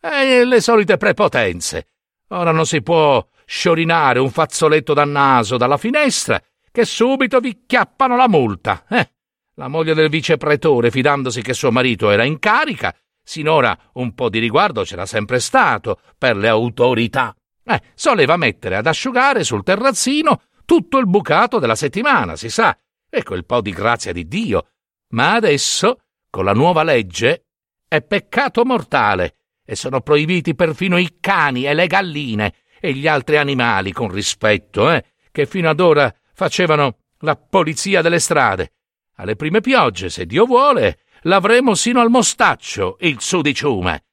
E 0.09 0.45
le 0.45 0.61
solite 0.61 0.97
prepotenze. 0.99 1.89
Ora 2.29 2.53
non 2.53 2.65
si 2.65 2.81
può 2.81 3.27
sciorinare 3.45 4.21
un 4.21 4.31
fazzoletto 4.31 4.95
da 4.95 5.05
naso 5.05 5.57
dalla 5.57 5.77
finestra 5.77 6.41
che 6.71 6.85
subito 6.85 7.41
vi 7.41 7.65
chiappano 7.67 8.17
la 8.17 8.29
multa. 8.29 8.85
Eh? 8.89 9.11
La 9.55 9.67
moglie 9.67 9.95
del 9.95 10.09
vicepretore, 10.09 10.93
fidandosi 10.93 11.43
che 11.43 11.55
suo 11.55 11.73
marito 11.73 12.11
era 12.11 12.23
in 12.23 12.39
carica, 12.39 12.95
sinora 13.21 13.77
un 13.95 14.15
po' 14.15 14.29
di 14.29 14.39
riguardo 14.39 14.85
c'era 14.85 15.07
sempre 15.07 15.41
stato 15.41 15.99
per 16.17 16.37
le 16.37 16.49
autorità. 16.49 17.35
Eh, 17.65 17.81
soleva 17.95 18.37
mettere 18.37 18.77
ad 18.77 18.87
asciugare 18.87 19.43
sul 19.43 19.65
terrazzino 19.65 20.43
tutto 20.65 20.99
il 20.99 21.09
bucato 21.09 21.59
della 21.59 21.75
settimana, 21.75 22.37
si 22.37 22.49
sa, 22.49 22.79
e 23.11 23.23
quel 23.25 23.45
po' 23.45 23.61
di 23.61 23.73
grazia 23.73 24.13
di 24.13 24.29
Dio. 24.29 24.69
Ma 25.15 25.35
adesso, 25.35 26.03
con 26.31 26.45
la 26.45 26.53
nuova 26.53 26.85
legge, 26.85 27.47
è 27.89 28.03
peccato 28.03 28.65
mortale 28.65 29.37
e 29.67 29.75
sono 29.75 30.01
proibiti 30.01 30.55
perfino 30.55 30.97
i 30.97 31.17
cani 31.21 31.67
e 31.67 31.75
le 31.75 31.87
galline 31.87 32.55
e 32.81 32.95
gli 32.95 33.07
altri 33.07 33.37
animali 33.37 33.93
con 33.93 34.09
rispetto, 34.09 34.91
eh, 34.91 35.05
che 35.33 35.45
fino 35.45 35.69
ad 35.69 35.81
ora 35.81 36.15
facevano 36.33 36.99
la 37.21 37.37
polizia 37.37 38.01
delle 38.01 38.21
strade. 38.21 38.73
Alle 39.17 39.35
prime 39.35 39.61
piogge, 39.61 40.09
se 40.09 40.25
Dio 40.25 40.47
vuole, 40.47 41.01
l'avremo 41.23 41.75
sino 41.75 42.01
al 42.01 42.11
mostaccio 42.11 42.97
il 43.01 43.21
sudiciume. 43.21 44.05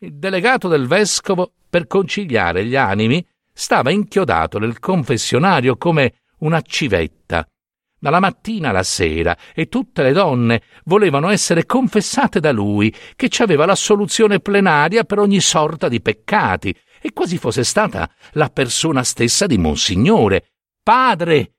Il 0.00 0.18
delegato 0.18 0.68
del 0.68 0.86
vescovo, 0.86 1.54
per 1.68 1.86
conciliare 1.86 2.64
gli 2.64 2.76
animi, 2.76 3.26
stava 3.52 3.90
inchiodato 3.90 4.58
nel 4.58 4.78
confessionario 4.78 5.76
come 5.76 6.14
una 6.40 6.60
civetta 6.60 7.48
dalla 7.98 8.20
mattina 8.20 8.70
alla 8.70 8.82
sera, 8.82 9.36
e 9.54 9.68
tutte 9.68 10.02
le 10.02 10.12
donne 10.12 10.62
volevano 10.84 11.28
essere 11.30 11.66
confessate 11.66 12.40
da 12.40 12.52
lui, 12.52 12.94
che 13.16 13.28
ci 13.28 13.42
aveva 13.42 13.66
la 13.66 13.74
soluzione 13.74 14.40
plenaria 14.40 15.04
per 15.04 15.18
ogni 15.18 15.40
sorta 15.40 15.88
di 15.88 16.00
peccati, 16.00 16.74
e 17.00 17.12
quasi 17.12 17.38
fosse 17.38 17.64
stata 17.64 18.10
la 18.32 18.48
persona 18.48 19.02
stessa 19.02 19.46
di 19.46 19.58
Monsignore. 19.58 20.52
Padre, 20.82 21.54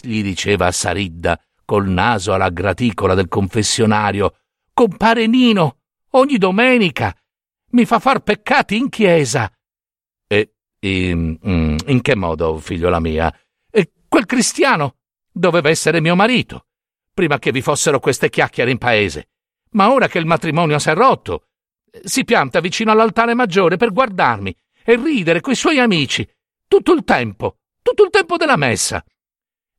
gli 0.00 0.22
diceva 0.22 0.70
Saridda, 0.70 1.40
col 1.64 1.88
naso 1.88 2.32
alla 2.32 2.50
graticola 2.50 3.14
del 3.14 3.28
confessionario, 3.28 4.36
compare 4.72 5.26
Nino, 5.26 5.80
ogni 6.12 6.38
domenica, 6.38 7.14
mi 7.70 7.84
fa 7.84 7.98
far 7.98 8.20
peccati 8.20 8.76
in 8.76 8.88
chiesa. 8.88 9.52
E 10.26 10.54
in, 10.80 11.76
in 11.86 12.00
che 12.00 12.14
modo, 12.14 12.58
figliola 12.58 13.00
mia? 13.00 13.34
E 13.70 13.92
quel 14.08 14.24
cristiano 14.24 14.96
Doveva 15.38 15.68
essere 15.68 16.00
mio 16.00 16.16
marito, 16.16 16.66
prima 17.14 17.38
che 17.38 17.52
vi 17.52 17.62
fossero 17.62 18.00
queste 18.00 18.28
chiacchiere 18.28 18.72
in 18.72 18.78
paese. 18.78 19.28
Ma 19.70 19.92
ora 19.92 20.08
che 20.08 20.18
il 20.18 20.26
matrimonio 20.26 20.80
si 20.80 20.88
è 20.90 20.94
rotto, 20.94 21.46
si 22.02 22.24
pianta 22.24 22.58
vicino 22.58 22.90
all'altare 22.90 23.34
maggiore 23.34 23.76
per 23.76 23.92
guardarmi 23.92 24.52
e 24.82 24.96
ridere 24.96 25.40
coi 25.40 25.54
suoi 25.54 25.78
amici, 25.78 26.28
tutto 26.66 26.92
il 26.92 27.04
tempo, 27.04 27.58
tutto 27.82 28.02
il 28.02 28.10
tempo 28.10 28.36
della 28.36 28.56
messa. 28.56 29.04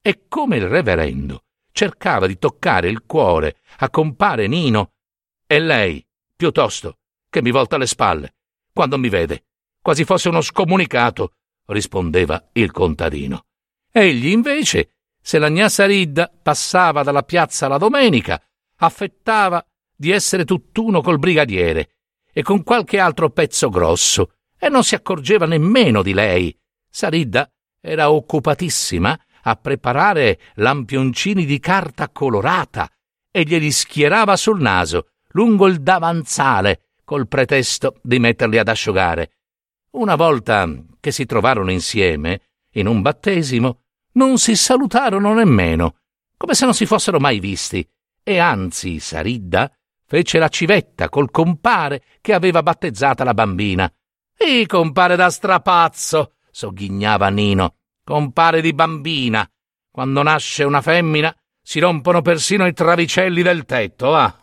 E 0.02 0.28
come 0.30 0.56
il 0.56 0.70
reverendo 0.70 1.44
cercava 1.74 2.26
di 2.26 2.38
toccare 2.38 2.88
il 2.88 3.04
cuore 3.06 3.58
a 3.80 3.90
compare 3.90 4.48
Nino, 4.48 4.94
e 5.46 5.60
lei, 5.60 6.08
piuttosto, 6.38 7.00
che 7.30 7.42
mi 7.42 7.52
volta 7.52 7.76
le 7.76 7.86
spalle, 7.86 8.36
quando 8.72 8.98
mi 8.98 9.10
vede, 9.10 9.44
quasi 9.82 10.06
fosse 10.06 10.30
uno 10.30 10.40
scomunicato, 10.40 11.34
rispondeva 11.66 12.48
il 12.54 12.72
contadino. 12.72 13.44
Egli 13.92 14.28
invece 14.28 14.94
se 15.22 15.38
la 15.38 15.50
gnà 15.50 15.68
Ridda 15.68 16.32
passava 16.42 17.04
dalla 17.04 17.24
piazza 17.24 17.68
la 17.68 17.78
domenica, 17.78 18.42
affettava 18.78 19.64
di 19.96 20.12
essere 20.12 20.46
tutt'uno 20.46 21.02
col 21.02 21.20
brigadiere 21.20 21.96
e 22.32 22.42
con 22.42 22.64
qualche 22.64 23.00
altro 23.00 23.30
pezzo 23.30 23.70
grosso, 23.70 24.34
e 24.58 24.70
non 24.70 24.84
si 24.84 24.96
accorgeva 24.96 25.46
nemmeno 25.46 26.02
di 26.02 26.14
lei. 26.14 26.58
Saridda 26.90 27.50
era 27.82 28.12
occupatissima 28.12 29.20
a 29.44 29.56
preparare 29.56 30.40
lampioncini 30.56 31.46
di 31.46 31.60
carta 31.60 32.10
colorata 32.10 32.90
e 33.32 33.44
glieli 33.44 33.72
schierava 33.72 34.36
sul 34.36 34.60
naso, 34.60 35.12
lungo 35.30 35.68
il 35.68 35.82
davanzale, 35.82 36.90
col 37.04 37.28
pretesto 37.28 38.00
di 38.04 38.20
metterli 38.20 38.58
ad 38.58 38.68
asciugare. 38.68 39.32
Una 39.92 40.16
volta 40.16 40.72
che 41.00 41.12
si 41.12 41.26
trovarono 41.26 41.72
insieme, 41.72 42.42
in 42.74 42.88
un 42.88 43.02
battesimo, 43.02 43.86
non 44.14 44.38
si 44.38 44.56
salutarono 44.56 45.34
nemmeno, 45.34 45.98
come 46.38 46.54
se 46.54 46.66
non 46.66 46.74
si 46.74 46.86
fossero 46.86 47.20
mai 47.20 47.40
visti, 47.40 47.88
e 48.24 48.38
anzi 48.38 49.00
Saridda 49.00 49.72
fece 50.06 50.40
la 50.40 50.48
civetta 50.48 51.10
col 51.10 51.30
compare 51.30 52.04
che 52.22 52.34
aveva 52.34 52.64
battezzata 52.64 53.24
la 53.24 53.34
bambina. 53.34 53.92
E 54.36 54.66
compare 54.66 55.16
da 55.16 55.30
strapazzo, 55.30 56.34
sogghignava 56.50 57.30
Nino, 57.30 57.76
compare 58.04 58.62
di 58.62 58.74
bambina. 58.74 59.48
Quando 59.92 60.24
nasce 60.24 60.64
una 60.64 60.82
femmina 60.82 61.36
si 61.62 61.80
rompono 61.80 62.22
persino 62.22 62.66
i 62.66 62.74
travicelli 62.74 63.42
del 63.42 63.66
tetto, 63.66 64.16
ah. 64.16 64.40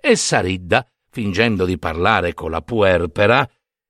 e 0.00 0.16
Saridda, 0.16 0.86
fingendo 1.10 1.64
di 1.64 1.78
parlare 1.78 2.32
con 2.32 2.50
la 2.50 2.62
puerpera, 2.62 3.48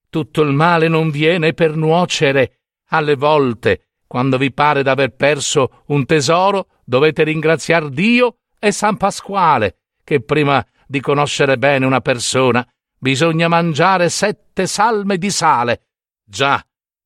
tutto 0.09 0.43
il 0.43 0.53
male 0.53 0.89
non 0.89 1.11
viene 1.11 1.53
per 1.53 1.77
nuocere. 1.77 2.59
Alle 2.89 3.15
volte 3.15 3.92
quando 4.13 4.37
vi 4.37 4.53
pare 4.53 4.83
d'aver 4.83 5.15
perso 5.15 5.85
un 5.87 6.05
tesoro, 6.05 6.67
dovete 6.85 7.23
ringraziar 7.23 7.89
Dio 7.89 8.41
e 8.59 8.71
San 8.71 8.99
Pasquale, 8.99 9.79
che 10.05 10.21
prima 10.21 10.63
di 10.87 11.01
conoscere 11.01 11.57
bene 11.57 11.87
una 11.87 12.03
persona 12.03 12.63
bisogna 12.99 13.49
mangiare 13.49 14.11
sette 14.11 14.67
salme 14.67 15.17
di 15.17 15.31
sale. 15.31 15.87
Già, 16.23 16.63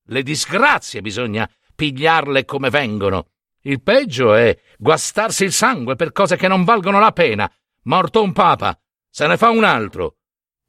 le 0.07 0.21
disgrazie 0.21 0.99
bisogna 0.99 1.49
pigliarle 1.73 2.43
come 2.43 2.69
vengono. 2.69 3.27
Il 3.61 3.81
peggio 3.81 4.33
è 4.33 4.59
guastarsi 4.77 5.45
il 5.45 5.53
sangue 5.53 5.95
per 5.95 6.11
cose 6.11 6.35
che 6.35 6.49
non 6.49 6.65
valgono 6.65 6.99
la 6.99 7.13
pena. 7.13 7.49
Morto 7.83 8.21
un 8.21 8.33
papa, 8.33 8.77
se 9.09 9.27
ne 9.27 9.37
fa 9.37 9.49
un 9.49 9.63
altro. 9.63 10.17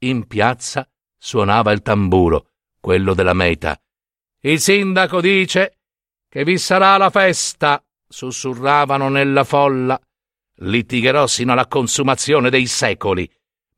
In 0.03 0.25
piazza 0.25 0.89
suonava 1.17 1.73
il 1.73 1.81
tamburo, 1.81 2.51
quello 2.79 3.13
della 3.13 3.33
meta. 3.33 3.77
Il 4.39 4.61
sindaco 4.61 5.19
dice 5.19 5.78
che 6.29 6.43
vi 6.43 6.59
sarà 6.59 6.95
la 6.97 7.09
festa, 7.09 7.83
sussurravano 8.07 9.09
nella 9.09 9.43
folla. 9.43 9.99
Litigherò 10.61 11.25
sino 11.25 11.53
alla 11.53 11.67
consumazione 11.67 12.51
dei 12.51 12.67
secoli. 12.67 13.29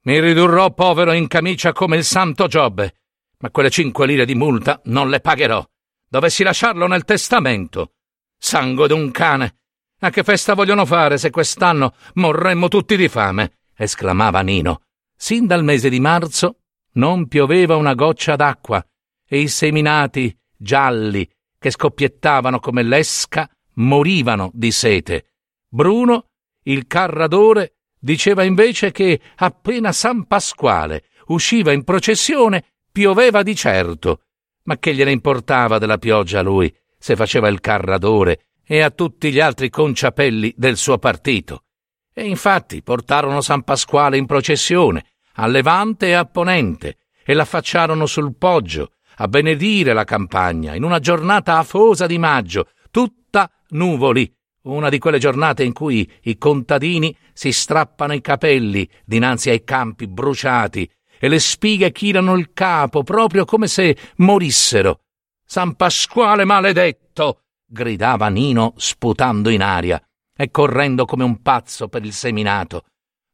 Mi 0.03 0.19
ridurrò 0.19 0.73
povero 0.73 1.13
in 1.13 1.27
camicia 1.27 1.71
come 1.71 1.95
il 1.95 2.03
santo 2.03 2.47
Giobbe, 2.47 2.95
ma 3.39 3.51
quelle 3.51 3.69
cinque 3.69 4.05
lire 4.05 4.25
di 4.25 4.35
multa 4.35 4.81
non 4.85 5.09
le 5.09 5.21
pagherò. 5.21 5.65
Dovessi 6.09 6.43
lasciarlo 6.43 6.87
nel 6.87 7.05
testamento. 7.05 7.93
Sangue 8.37 8.87
d'un 8.87 9.11
cane. 9.11 9.59
A 9.99 10.09
che 10.09 10.23
festa 10.23 10.53
vogliono 10.53 10.85
fare 10.85 11.17
se 11.17 11.29
quest'anno 11.29 11.93
morremmo 12.15 12.67
tutti 12.67 12.97
di 12.97 13.07
fame? 13.07 13.59
esclamava 13.77 14.41
Nino. 14.41 14.81
Sin 15.15 15.45
dal 15.45 15.63
mese 15.63 15.89
di 15.89 15.99
marzo 15.99 16.57
non 16.93 17.27
pioveva 17.27 17.75
una 17.77 17.93
goccia 17.93 18.35
d'acqua 18.35 18.83
e 19.25 19.39
i 19.39 19.47
seminati 19.47 20.35
gialli 20.57 21.29
che 21.61 21.69
scoppiettavano 21.69 22.59
come 22.59 22.81
l'esca, 22.81 23.47
morivano 23.73 24.49
di 24.51 24.71
sete. 24.71 25.25
Bruno, 25.67 26.29
il 26.63 26.87
carradore, 26.87 27.75
diceva 27.99 28.41
invece 28.41 28.89
che 28.89 29.21
appena 29.35 29.91
San 29.91 30.25
Pasquale 30.25 31.03
usciva 31.27 31.71
in 31.71 31.83
processione 31.83 32.65
pioveva 32.91 33.43
di 33.43 33.55
certo. 33.55 34.21
Ma 34.63 34.79
che 34.79 34.95
gliene 34.95 35.11
importava 35.11 35.77
della 35.77 35.99
pioggia 35.99 36.39
a 36.39 36.41
lui, 36.41 36.75
se 36.97 37.15
faceva 37.15 37.47
il 37.47 37.59
carradore 37.59 38.47
e 38.65 38.81
a 38.81 38.89
tutti 38.89 39.31
gli 39.31 39.39
altri 39.39 39.69
conciapelli 39.69 40.55
del 40.57 40.77
suo 40.77 40.97
partito? 40.97 41.65
E 42.11 42.25
infatti 42.25 42.81
portarono 42.81 43.39
San 43.39 43.61
Pasquale 43.61 44.17
in 44.17 44.25
processione, 44.25 45.05
a 45.33 45.45
levante 45.45 46.07
e 46.07 46.13
a 46.13 46.25
ponente, 46.25 46.97
e 47.23 47.35
l'affacciarono 47.35 48.07
sul 48.07 48.35
poggio, 48.35 48.93
a 49.21 49.27
benedire 49.27 49.93
la 49.93 50.03
campagna, 50.03 50.73
in 50.73 50.83
una 50.83 50.97
giornata 50.97 51.59
afosa 51.59 52.07
di 52.07 52.17
maggio, 52.17 52.69
tutta 52.89 53.51
nuvoli, 53.69 54.31
una 54.63 54.89
di 54.89 54.97
quelle 54.97 55.19
giornate 55.19 55.63
in 55.63 55.73
cui 55.73 56.11
i 56.23 56.39
contadini 56.39 57.15
si 57.31 57.51
strappano 57.51 58.13
i 58.13 58.21
capelli 58.21 58.89
dinanzi 59.05 59.51
ai 59.51 59.63
campi 59.63 60.07
bruciati 60.07 60.89
e 61.19 61.27
le 61.27 61.37
spighe 61.37 61.91
chinano 61.91 62.35
il 62.35 62.51
capo 62.51 63.03
proprio 63.03 63.45
come 63.45 63.67
se 63.67 63.95
morissero. 64.17 65.01
San 65.45 65.75
Pasquale 65.75 66.43
maledetto! 66.43 67.41
gridava 67.63 68.27
Nino 68.27 68.73
sputando 68.77 69.49
in 69.49 69.61
aria 69.61 70.01
e 70.35 70.49
correndo 70.49 71.05
come 71.05 71.23
un 71.23 71.43
pazzo 71.43 71.87
per 71.89 72.03
il 72.03 72.13
seminato. 72.13 72.85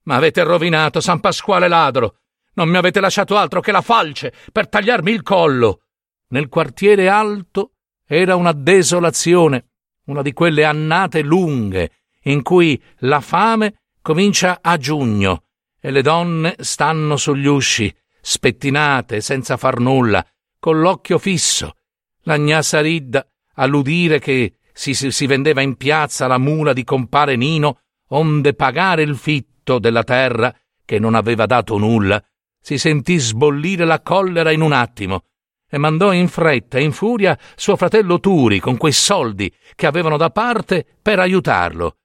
Ma 0.04 0.16
avete 0.16 0.44
rovinato 0.44 1.00
San 1.00 1.22
Pasquale 1.22 1.70
ladro! 1.70 2.18
Non 2.58 2.70
mi 2.70 2.78
avete 2.78 3.00
lasciato 3.00 3.38
altro 3.38 3.62
che 3.62 3.72
la 3.72 3.82
falce 3.82 4.34
per 4.52 4.68
tagliarmi 4.68 5.12
il 5.12 5.22
collo! 5.22 5.82
Nel 6.30 6.50
quartiere 6.50 7.08
alto 7.08 7.74
era 8.04 8.36
una 8.36 8.52
desolazione, 8.52 9.68
una 10.06 10.24
di 10.24 10.34
quelle 10.34 10.64
annate 10.64 11.22
lunghe 11.22 11.92
in 12.24 12.42
cui 12.42 12.82
la 13.00 13.22
fame 13.22 13.82
comincia 14.02 14.60
a 14.62 14.76
giugno 14.78 15.44
e 15.80 15.92
le 15.92 16.02
donne 16.02 16.56
stanno 16.58 17.16
sugli 17.16 17.46
usci, 17.46 17.96
spettinate, 18.20 19.22
senza 19.22 19.56
far 19.56 19.80
nulla, 19.80 20.26
con 20.60 20.80
l'occhio 20.80 21.20
fisso. 21.20 21.76
La 22.24 22.38
gnà 22.38 22.64
Saridda, 22.64 23.26
all'udire 23.54 24.20
che 24.20 24.56
si, 24.74 24.96
si, 24.96 25.12
si 25.12 25.28
vendeva 25.28 25.62
in 25.62 25.76
piazza 25.76 26.26
la 26.26 26.40
mula 26.40 26.74
di 26.74 26.84
compare 26.84 27.36
Nino, 27.36 27.82
onde 28.10 28.56
pagare 28.56 29.04
il 29.04 29.16
fitto 29.16 29.78
della 29.78 30.04
terra 30.04 30.54
che 30.84 30.98
non 31.00 31.14
aveva 31.14 31.46
dato 31.46 31.78
nulla, 31.78 32.22
si 32.60 32.78
sentì 32.78 33.18
sbollire 33.18 33.86
la 33.86 34.02
collera 34.02 34.52
in 34.52 34.62
un 34.62 34.74
attimo 34.74 35.24
e 35.70 35.78
mandò 35.78 36.14
in 36.14 36.28
fretta 36.28 36.78
e 36.78 36.84
in 36.84 36.92
furia 36.92 37.38
suo 37.56 37.76
fratello 37.76 38.20
Turi 38.20 38.60
con 38.60 38.78
quei 38.78 38.94
soldi 38.94 39.54
che 39.76 39.86
avevano 39.86 40.18
da 40.18 40.30
parte 40.30 40.86
per 41.02 41.20
aiutarlo. 41.20 41.98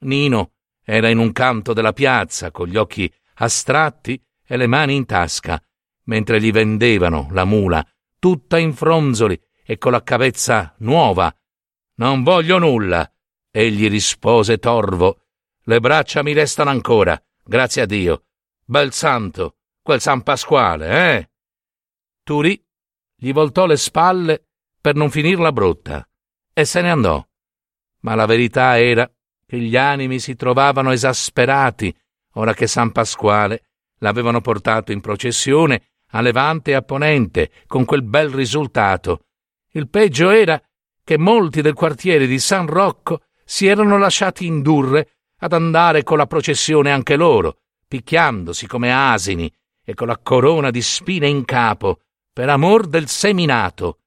Nino 0.00 0.52
era 0.84 1.08
in 1.08 1.18
un 1.18 1.32
canto 1.32 1.72
della 1.72 1.92
piazza 1.92 2.50
con 2.50 2.68
gli 2.68 2.76
occhi 2.76 3.12
astratti 3.34 4.20
e 4.46 4.56
le 4.56 4.66
mani 4.66 4.94
in 4.94 5.06
tasca, 5.06 5.62
mentre 6.04 6.40
gli 6.40 6.50
vendevano 6.52 7.28
la 7.32 7.44
mula, 7.44 7.84
tutta 8.18 8.58
in 8.58 8.72
fronzoli 8.74 9.40
e 9.64 9.78
con 9.78 9.92
la 9.92 10.02
cavezza 10.02 10.74
nuova. 10.78 11.32
Non 11.96 12.22
voglio 12.22 12.58
nulla, 12.58 13.10
egli 13.50 13.88
rispose 13.88 14.58
torvo. 14.58 15.26
Le 15.62 15.80
braccia 15.80 16.22
mi 16.22 16.32
restano 16.32 16.70
ancora, 16.70 17.20
grazie 17.44 17.82
a 17.82 17.86
Dio. 17.86 18.24
Bel 18.64 18.92
santo, 18.92 19.56
quel 19.82 20.00
San 20.00 20.22
Pasquale, 20.22 21.16
eh? 21.16 21.30
Turi 22.22 22.62
gli 23.16 23.32
voltò 23.32 23.66
le 23.66 23.76
spalle 23.76 24.46
per 24.80 24.94
non 24.94 25.10
finirla 25.10 25.52
brutta 25.52 26.06
e 26.52 26.64
se 26.64 26.80
ne 26.80 26.90
andò. 26.90 27.24
Ma 28.00 28.14
la 28.14 28.26
verità 28.26 28.78
era 28.78 29.10
che 29.46 29.58
gli 29.58 29.76
animi 29.76 30.18
si 30.18 30.36
trovavano 30.36 30.90
esasperati 30.90 31.94
ora 32.34 32.54
che 32.54 32.66
San 32.66 32.92
Pasquale 32.92 33.64
l'avevano 33.98 34.40
portato 34.40 34.92
in 34.92 35.00
processione 35.00 35.82
a 36.12 36.20
levante 36.20 36.70
e 36.70 36.74
a 36.74 36.82
ponente 36.82 37.50
con 37.66 37.84
quel 37.84 38.02
bel 38.02 38.30
risultato. 38.30 39.26
Il 39.72 39.88
peggio 39.88 40.30
era 40.30 40.60
che 41.04 41.18
molti 41.18 41.62
del 41.62 41.74
quartiere 41.74 42.26
di 42.26 42.38
San 42.38 42.66
Rocco 42.66 43.22
si 43.44 43.66
erano 43.66 43.98
lasciati 43.98 44.46
indurre 44.46 45.16
ad 45.38 45.52
andare 45.52 46.02
con 46.02 46.18
la 46.18 46.26
processione 46.26 46.92
anche 46.92 47.16
loro, 47.16 47.58
picchiandosi 47.86 48.66
come 48.66 48.92
asini 48.92 49.52
e 49.90 49.94
con 49.94 50.06
la 50.06 50.18
corona 50.18 50.70
di 50.70 50.80
spine 50.80 51.26
in 51.26 51.44
capo, 51.44 52.02
per 52.32 52.48
amor 52.48 52.86
del 52.86 53.08
seminato. 53.08 53.98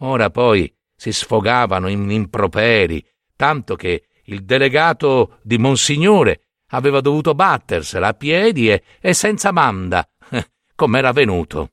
Ora 0.00 0.28
poi 0.28 0.72
si 0.94 1.12
sfogavano 1.12 1.88
in 1.88 2.10
improperi, 2.10 3.02
tanto 3.36 3.74
che 3.74 4.08
il 4.24 4.44
delegato 4.44 5.38
di 5.42 5.56
Monsignore 5.56 6.48
aveva 6.72 7.00
dovuto 7.00 7.34
battersela 7.34 8.08
a 8.08 8.14
piedi 8.14 8.70
e, 8.70 8.82
e 9.00 9.14
senza 9.14 9.50
manda, 9.50 10.06
com'era 10.74 11.12
venuto. 11.12 11.70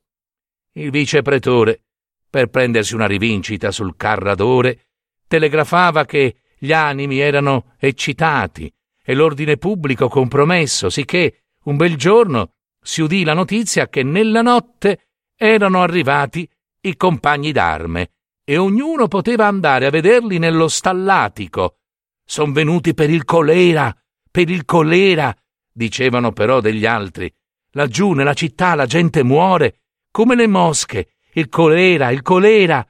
Il 0.72 0.90
vice 0.90 1.20
pretore, 1.20 1.82
per 2.30 2.48
prendersi 2.48 2.94
una 2.94 3.06
rivincita 3.06 3.70
sul 3.70 3.96
carradore, 3.96 4.86
telegrafava 5.28 6.06
che 6.06 6.36
gli 6.58 6.72
animi 6.72 7.18
erano 7.18 7.74
eccitati 7.78 8.72
e 9.04 9.14
l'ordine 9.14 9.58
pubblico 9.58 10.08
compromesso, 10.08 10.88
sicché 10.88 11.42
un 11.64 11.76
bel 11.76 11.96
giorno 11.96 12.54
si 12.80 13.02
udì 13.02 13.24
la 13.24 13.34
notizia 13.34 13.88
che 13.88 14.02
nella 14.02 14.42
notte 14.42 15.08
erano 15.36 15.82
arrivati 15.82 16.48
i 16.80 16.96
compagni 16.96 17.52
d'arme 17.52 18.10
e 18.44 18.56
ognuno 18.56 19.08
poteva 19.08 19.46
andare 19.46 19.86
a 19.86 19.90
vederli 19.90 20.38
nello 20.38 20.68
stallatico. 20.68 21.80
Son 22.24 22.52
venuti 22.52 22.94
per 22.94 23.10
il 23.10 23.24
colera, 23.24 23.94
per 24.30 24.48
il 24.50 24.64
colera, 24.64 25.36
dicevano 25.70 26.32
però 26.32 26.60
degli 26.60 26.86
altri. 26.86 27.32
Laggiù 27.72 28.12
nella 28.12 28.34
città 28.34 28.74
la 28.74 28.86
gente 28.86 29.22
muore, 29.22 29.82
come 30.10 30.34
le 30.34 30.46
mosche. 30.46 31.12
Il 31.32 31.48
colera, 31.48 32.10
il 32.10 32.22
colera. 32.22 32.84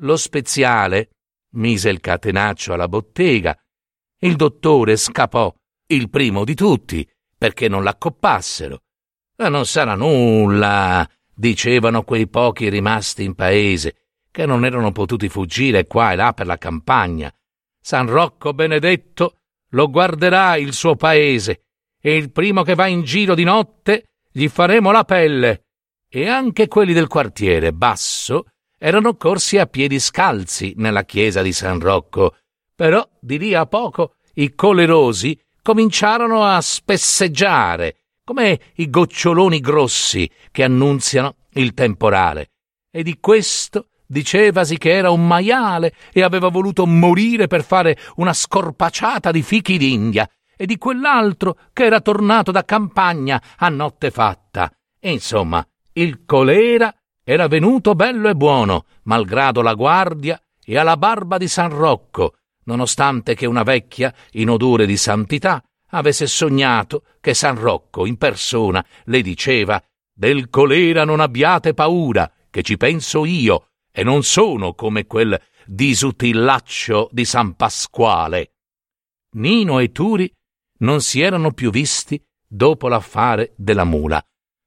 Lo 0.00 0.16
speziale 0.16 1.10
mise 1.52 1.88
il 1.88 2.00
catenaccio 2.00 2.72
alla 2.72 2.88
bottega. 2.88 3.56
Il 4.18 4.36
dottore 4.36 4.96
scappò, 4.96 5.54
il 5.86 6.10
primo 6.10 6.44
di 6.44 6.54
tutti, 6.54 7.08
perché 7.38 7.68
non 7.68 7.82
l'accoppassero. 7.82 8.82
Ma 9.40 9.48
non 9.48 9.64
sarà 9.64 9.94
nulla, 9.94 11.08
dicevano 11.34 12.02
quei 12.02 12.28
pochi 12.28 12.68
rimasti 12.68 13.24
in 13.24 13.34
paese, 13.34 13.94
che 14.30 14.44
non 14.44 14.66
erano 14.66 14.92
potuti 14.92 15.30
fuggire 15.30 15.86
qua 15.86 16.12
e 16.12 16.16
là 16.16 16.34
per 16.34 16.44
la 16.44 16.58
campagna. 16.58 17.32
San 17.80 18.06
Rocco 18.06 18.52
benedetto 18.52 19.38
lo 19.70 19.88
guarderà 19.88 20.56
il 20.56 20.74
suo 20.74 20.94
paese, 20.94 21.62
e 21.98 22.16
il 22.16 22.30
primo 22.30 22.62
che 22.64 22.74
va 22.74 22.86
in 22.86 23.02
giro 23.02 23.34
di 23.34 23.44
notte 23.44 24.08
gli 24.30 24.46
faremo 24.46 24.90
la 24.90 25.04
pelle. 25.04 25.64
E 26.06 26.28
anche 26.28 26.68
quelli 26.68 26.92
del 26.92 27.08
quartiere 27.08 27.72
basso 27.72 28.44
erano 28.76 29.16
corsi 29.16 29.56
a 29.56 29.64
piedi 29.64 30.00
scalzi 30.00 30.74
nella 30.76 31.04
chiesa 31.04 31.40
di 31.40 31.54
San 31.54 31.80
Rocco, 31.80 32.36
però 32.74 33.08
di 33.18 33.38
lì 33.38 33.54
a 33.54 33.64
poco 33.64 34.16
i 34.34 34.54
colerosi 34.54 35.40
cominciarono 35.62 36.44
a 36.44 36.60
spesseggiare, 36.60 37.99
come 38.30 38.60
i 38.76 38.88
goccioloni 38.88 39.58
grossi 39.58 40.30
che 40.52 40.62
annunziano 40.62 41.34
il 41.54 41.74
temporale. 41.74 42.52
E 42.88 43.02
di 43.02 43.18
questo 43.18 43.88
dicevasi 44.06 44.78
che 44.78 44.92
era 44.92 45.10
un 45.10 45.26
maiale 45.26 45.94
e 46.12 46.22
aveva 46.22 46.48
voluto 46.48 46.86
morire 46.86 47.48
per 47.48 47.64
fare 47.64 47.98
una 48.16 48.32
scorpacciata 48.32 49.32
di 49.32 49.42
fichi 49.42 49.76
d'India, 49.78 50.30
e 50.56 50.64
di 50.64 50.78
quell'altro 50.78 51.56
che 51.72 51.86
era 51.86 52.00
tornato 52.00 52.52
da 52.52 52.64
campagna 52.64 53.42
a 53.56 53.68
notte 53.68 54.12
fatta. 54.12 54.70
E 55.00 55.10
insomma, 55.10 55.66
il 55.94 56.24
colera 56.24 56.94
era 57.24 57.48
venuto 57.48 57.96
bello 57.96 58.28
e 58.28 58.36
buono, 58.36 58.84
malgrado 59.04 59.60
la 59.60 59.74
guardia 59.74 60.40
e 60.64 60.78
alla 60.78 60.96
barba 60.96 61.36
di 61.36 61.48
San 61.48 61.70
Rocco, 61.70 62.34
nonostante 62.66 63.34
che 63.34 63.46
una 63.46 63.64
vecchia, 63.64 64.14
in 64.32 64.50
odore 64.50 64.86
di 64.86 64.96
santità, 64.96 65.60
avesse 65.90 66.26
sognato 66.26 67.04
che 67.20 67.34
San 67.34 67.58
Rocco 67.58 68.06
in 68.06 68.16
persona 68.16 68.84
le 69.04 69.22
diceva 69.22 69.82
Del 70.12 70.50
colera 70.50 71.04
non 71.04 71.20
abbiate 71.20 71.74
paura, 71.74 72.30
che 72.50 72.62
ci 72.62 72.76
penso 72.76 73.24
io, 73.24 73.68
e 73.92 74.02
non 74.02 74.22
sono 74.22 74.74
come 74.74 75.06
quel 75.06 75.40
disutillaccio 75.66 77.08
di 77.12 77.24
San 77.24 77.54
Pasquale. 77.54 78.54
Nino 79.32 79.78
e 79.78 79.92
Turi 79.92 80.32
non 80.78 81.00
si 81.00 81.20
erano 81.20 81.52
più 81.52 81.70
visti 81.70 82.22
dopo 82.46 82.88
l'affare 82.88 83.54
della 83.56 83.84
mula, 83.84 84.22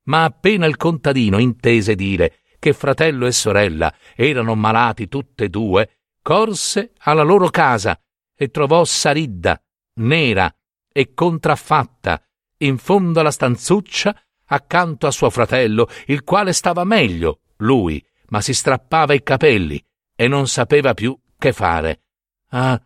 ma 0.06 0.24
appena 0.24 0.66
il 0.66 0.78
contadino 0.78 1.38
intese 1.38 1.96
dire 1.96 2.40
che 2.60 2.74
fratello 2.74 3.26
e 3.26 3.32
sorella 3.32 3.94
erano 4.16 4.56
malati 4.56 5.10
tutte 5.10 5.46
e 5.46 5.50
due, 5.50 6.00
corse 6.22 6.94
alla 7.00 7.24
loro 7.24 7.50
casa 7.50 8.00
e 8.36 8.50
trovò 8.50 8.86
Saridda, 8.86 9.62
nera 9.96 10.54
e 10.94 11.14
contraffatta, 11.14 12.24
in 12.60 12.78
fondo 12.78 13.20
alla 13.20 13.32
stanzuccia 13.32 14.18
accanto 14.46 15.08
a 15.08 15.12
suo 15.12 15.30
fratello, 15.30 15.90
il 16.06 16.24
quale 16.24 16.54
stava 16.54 16.86
meglio, 16.86 17.42
lui, 17.58 18.02
ma 18.28 18.40
si 18.40 18.54
strappava 18.54 19.14
i 19.14 19.24
capelli 19.24 19.84
e 20.16 20.28
non 20.30 20.48
sapeva 20.48 20.94
più 20.94 21.18
che 21.38 21.52
fare. 21.52 22.04
Ah, 22.50 22.82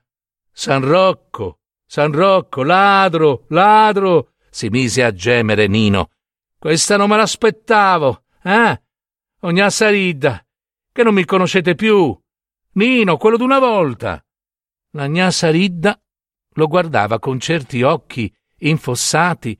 San 0.52 0.84
Rocco, 0.84 1.60
San 1.86 2.12
Rocco, 2.12 2.64
ladro, 2.64 3.46
ladro, 3.50 4.34
si 4.50 4.70
mise 4.70 5.04
a 5.04 5.14
gemere 5.14 5.68
Nino. 5.68 6.10
Questa 6.58 6.98
non 6.98 7.10
me 7.10 7.18
l'aspettavo, 7.18 8.24
eh? 8.42 8.82
Ogni 9.42 9.70
saridda, 9.70 10.44
che 10.92 11.04
non 11.04 11.14
mi 11.14 11.26
conoscete 11.26 11.76
più. 11.76 12.18
Nino, 12.72 13.18
quello 13.18 13.38
d'una 13.38 13.60
volta. 13.60 14.24
La 14.92 15.08
gnà 15.08 15.30
Saridda 15.30 16.00
lo 16.58 16.68
guardava 16.68 17.20
con 17.20 17.40
certi 17.40 17.82
occhi 17.82 18.32
infossati 18.60 19.58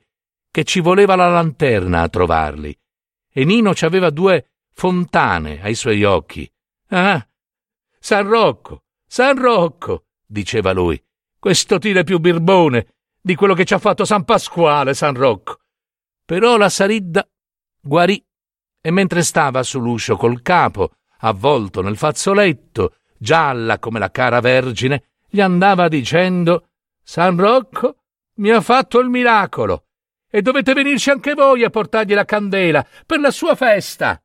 che 0.50 0.64
ci 0.64 0.80
voleva 0.80 1.14
la 1.14 1.28
lanterna 1.28 2.02
a 2.02 2.08
trovarli. 2.08 2.76
E 3.32 3.44
Nino 3.44 3.74
ci 3.74 3.84
aveva 3.84 4.10
due 4.10 4.50
fontane 4.72 5.62
ai 5.62 5.74
suoi 5.74 6.04
occhi. 6.04 6.50
Ah, 6.88 7.24
San 7.98 8.28
Rocco, 8.28 8.84
San 9.06 9.40
Rocco, 9.40 10.06
diceva 10.26 10.72
lui. 10.72 11.00
Questo 11.38 11.78
tiro 11.78 12.02
più 12.02 12.18
birbone 12.18 12.94
di 13.20 13.34
quello 13.34 13.54
che 13.54 13.64
ci 13.64 13.74
ha 13.74 13.78
fatto 13.78 14.04
San 14.04 14.24
Pasquale, 14.24 14.94
San 14.94 15.14
Rocco. 15.14 15.58
Però 16.24 16.56
la 16.56 16.68
Saridda 16.68 17.26
guarì 17.80 18.24
e 18.80 18.90
mentre 18.90 19.22
stava 19.22 19.62
sull'uscio 19.62 20.16
col 20.16 20.42
capo, 20.42 20.92
avvolto 21.18 21.82
nel 21.82 21.96
fazzoletto, 21.96 22.94
gialla 23.16 23.78
come 23.78 23.98
la 23.98 24.10
cara 24.10 24.40
Vergine, 24.40 25.04
gli 25.28 25.40
andava 25.40 25.88
dicendo 25.88 26.67
San 27.08 27.38
Rocco 27.38 28.02
mi 28.34 28.50
ha 28.50 28.60
fatto 28.60 28.98
il 28.98 29.08
miracolo 29.08 29.86
e 30.30 30.42
dovete 30.42 30.74
venirci 30.74 31.08
anche 31.08 31.32
voi 31.32 31.64
a 31.64 31.70
portargli 31.70 32.12
la 32.12 32.26
candela 32.26 32.86
per 33.06 33.18
la 33.18 33.30
sua 33.30 33.54
festa. 33.54 34.22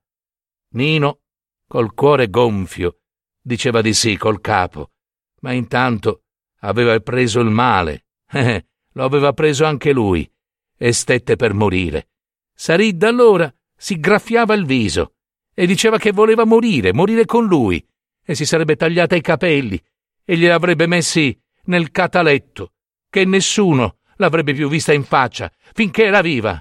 Nino, 0.72 1.22
col 1.66 1.94
cuore 1.94 2.30
gonfio, 2.30 3.00
diceva 3.42 3.80
di 3.80 3.94
sì 3.94 4.18
col 4.18 4.42
capo, 4.42 4.92
ma 5.40 5.54
intanto 5.54 6.24
aveva 6.60 7.00
preso 7.00 7.40
il 7.40 7.52
male. 7.52 8.08
Eh, 8.30 8.66
lo 8.96 9.06
aveva 9.06 9.32
preso 9.32 9.64
anche 9.64 9.94
lui 9.94 10.30
e 10.78 10.92
stette 10.92 11.38
per 11.38 11.54
morire. 11.54 12.10
Saridda 12.54 13.08
allora 13.08 13.50
si 13.78 13.98
graffiava 13.98 14.56
il 14.56 14.66
viso 14.66 15.14
e 15.54 15.66
diceva 15.66 15.98
che 15.98 16.12
voleva 16.12 16.44
morire, 16.44 16.92
morire 16.92 17.24
con 17.24 17.46
lui, 17.46 17.82
e 18.22 18.36
si 18.36 18.46
sarebbe 18.46 18.76
tagliata 18.76 19.16
i 19.16 19.22
capelli 19.22 19.82
e 20.26 20.36
glieli 20.36 20.52
avrebbe 20.52 20.86
messi 20.86 21.40
nel 21.66 21.92
cataletto, 21.92 22.73
che 23.14 23.26
nessuno 23.26 23.98
l'avrebbe 24.16 24.56
più 24.56 24.68
vista 24.68 24.92
in 24.92 25.04
faccia 25.04 25.52
finché 25.72 26.06
era 26.06 26.22
viva. 26.22 26.60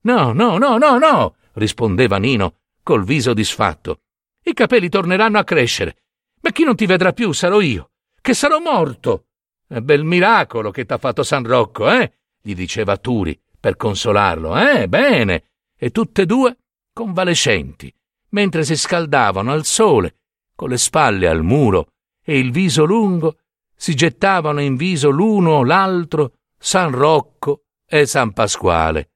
No, 0.00 0.32
no, 0.32 0.58
no, 0.58 0.76
no, 0.76 0.98
no, 0.98 1.36
rispondeva 1.52 2.16
Nino 2.16 2.56
col 2.82 3.04
viso 3.04 3.32
disfatto. 3.32 4.00
I 4.42 4.52
capelli 4.52 4.88
torneranno 4.88 5.38
a 5.38 5.44
crescere, 5.44 5.96
ma 6.40 6.50
chi 6.50 6.64
non 6.64 6.74
ti 6.74 6.86
vedrà 6.86 7.12
più 7.12 7.30
sarò 7.30 7.60
io, 7.60 7.90
che 8.20 8.34
sarò 8.34 8.58
morto. 8.58 9.26
È 9.64 9.78
bel 9.78 10.02
miracolo 10.02 10.72
che 10.72 10.84
t'ha 10.84 10.98
fatto 10.98 11.22
San 11.22 11.46
Rocco, 11.46 11.88
eh? 11.88 12.12
gli 12.42 12.56
diceva 12.56 12.96
Turi 12.96 13.40
per 13.60 13.76
consolarlo. 13.76 14.58
Eh, 14.58 14.88
bene. 14.88 15.44
E 15.78 15.90
tutte 15.90 16.22
e 16.22 16.26
due 16.26 16.56
convalescenti, 16.92 17.94
mentre 18.30 18.64
si 18.64 18.76
scaldavano 18.76 19.52
al 19.52 19.64
sole, 19.64 20.16
con 20.56 20.68
le 20.68 20.78
spalle 20.78 21.28
al 21.28 21.44
muro 21.44 21.92
e 22.24 22.40
il 22.40 22.50
viso 22.50 22.84
lungo, 22.84 23.36
si 23.82 23.96
gettavano 23.96 24.60
in 24.60 24.76
viso 24.76 25.10
l'uno 25.10 25.64
l'altro 25.64 26.34
San 26.56 26.92
Rocco 26.92 27.64
e 27.84 28.06
San 28.06 28.32
Pasquale. 28.32 29.10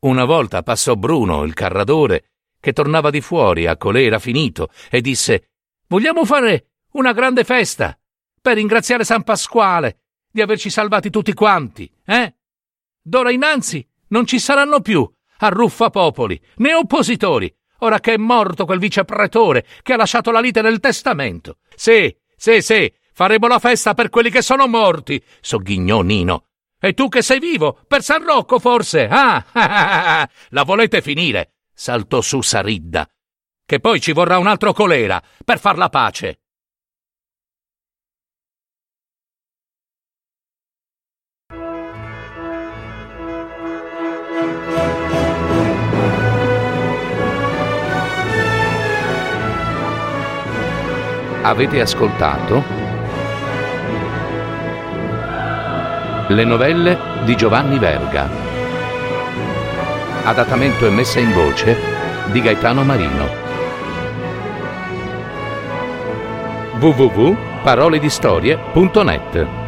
Una 0.00 0.26
volta 0.26 0.62
passò 0.62 0.96
Bruno, 0.96 1.42
il 1.44 1.54
carradore, 1.54 2.32
che 2.60 2.74
tornava 2.74 3.08
di 3.08 3.22
fuori 3.22 3.66
a 3.66 3.78
colera 3.78 4.18
finito, 4.18 4.68
e 4.90 5.00
disse 5.00 5.52
Vogliamo 5.86 6.26
fare 6.26 6.72
una 6.92 7.14
grande 7.14 7.42
festa 7.44 7.98
per 8.38 8.56
ringraziare 8.56 9.02
San 9.02 9.22
Pasquale 9.22 10.00
di 10.30 10.42
averci 10.42 10.68
salvati 10.68 11.08
tutti 11.08 11.32
quanti, 11.32 11.90
eh? 12.04 12.34
D'ora 13.00 13.30
innanzi 13.30 13.82
non 14.08 14.26
ci 14.26 14.38
saranno 14.38 14.82
più 14.82 15.10
arruffapopoli 15.38 16.38
né 16.56 16.74
oppositori, 16.74 17.50
ora 17.78 17.98
che 17.98 18.12
è 18.12 18.18
morto 18.18 18.66
quel 18.66 18.78
vicepretore 18.78 19.64
che 19.80 19.94
ha 19.94 19.96
lasciato 19.96 20.30
la 20.30 20.40
lite 20.40 20.60
nel 20.60 20.80
testamento. 20.80 21.60
Sì, 21.74 22.14
sì, 22.36 22.60
sì, 22.60 22.92
Faremo 23.12 23.46
la 23.46 23.58
festa 23.58 23.94
per 23.94 24.08
quelli 24.08 24.30
che 24.30 24.42
sono 24.42 24.66
morti, 24.66 25.22
sogghignò 25.40 26.00
Nino. 26.00 26.46
E 26.80 26.94
tu 26.94 27.08
che 27.08 27.22
sei 27.22 27.38
vivo, 27.38 27.78
per 27.86 28.02
San 28.02 28.24
Rocco 28.24 28.58
forse? 28.58 29.06
Ah, 29.06 29.44
ah, 29.52 30.20
ah, 30.20 30.30
la 30.50 30.62
volete 30.64 31.00
finire? 31.00 31.52
saltò 31.74 32.20
su 32.20 32.40
Saridda. 32.40 33.08
Che 33.64 33.80
poi 33.80 34.00
ci 34.00 34.12
vorrà 34.12 34.38
un 34.38 34.46
altro 34.46 34.72
colera 34.72 35.22
per 35.44 35.58
far 35.58 35.78
la 35.78 35.88
pace. 35.88 36.36
Avete 51.44 51.80
ascoltato? 51.80 52.81
Le 56.32 56.44
novelle 56.44 56.98
di 57.24 57.36
Giovanni 57.36 57.78
Verga. 57.78 58.26
Adattamento 60.24 60.86
e 60.86 60.90
messa 60.90 61.20
in 61.20 61.30
voce 61.34 61.76
di 62.30 62.40
Gaetano 62.40 62.84
Marino. 62.84 63.28
www.paroledistorie.net 66.78 69.61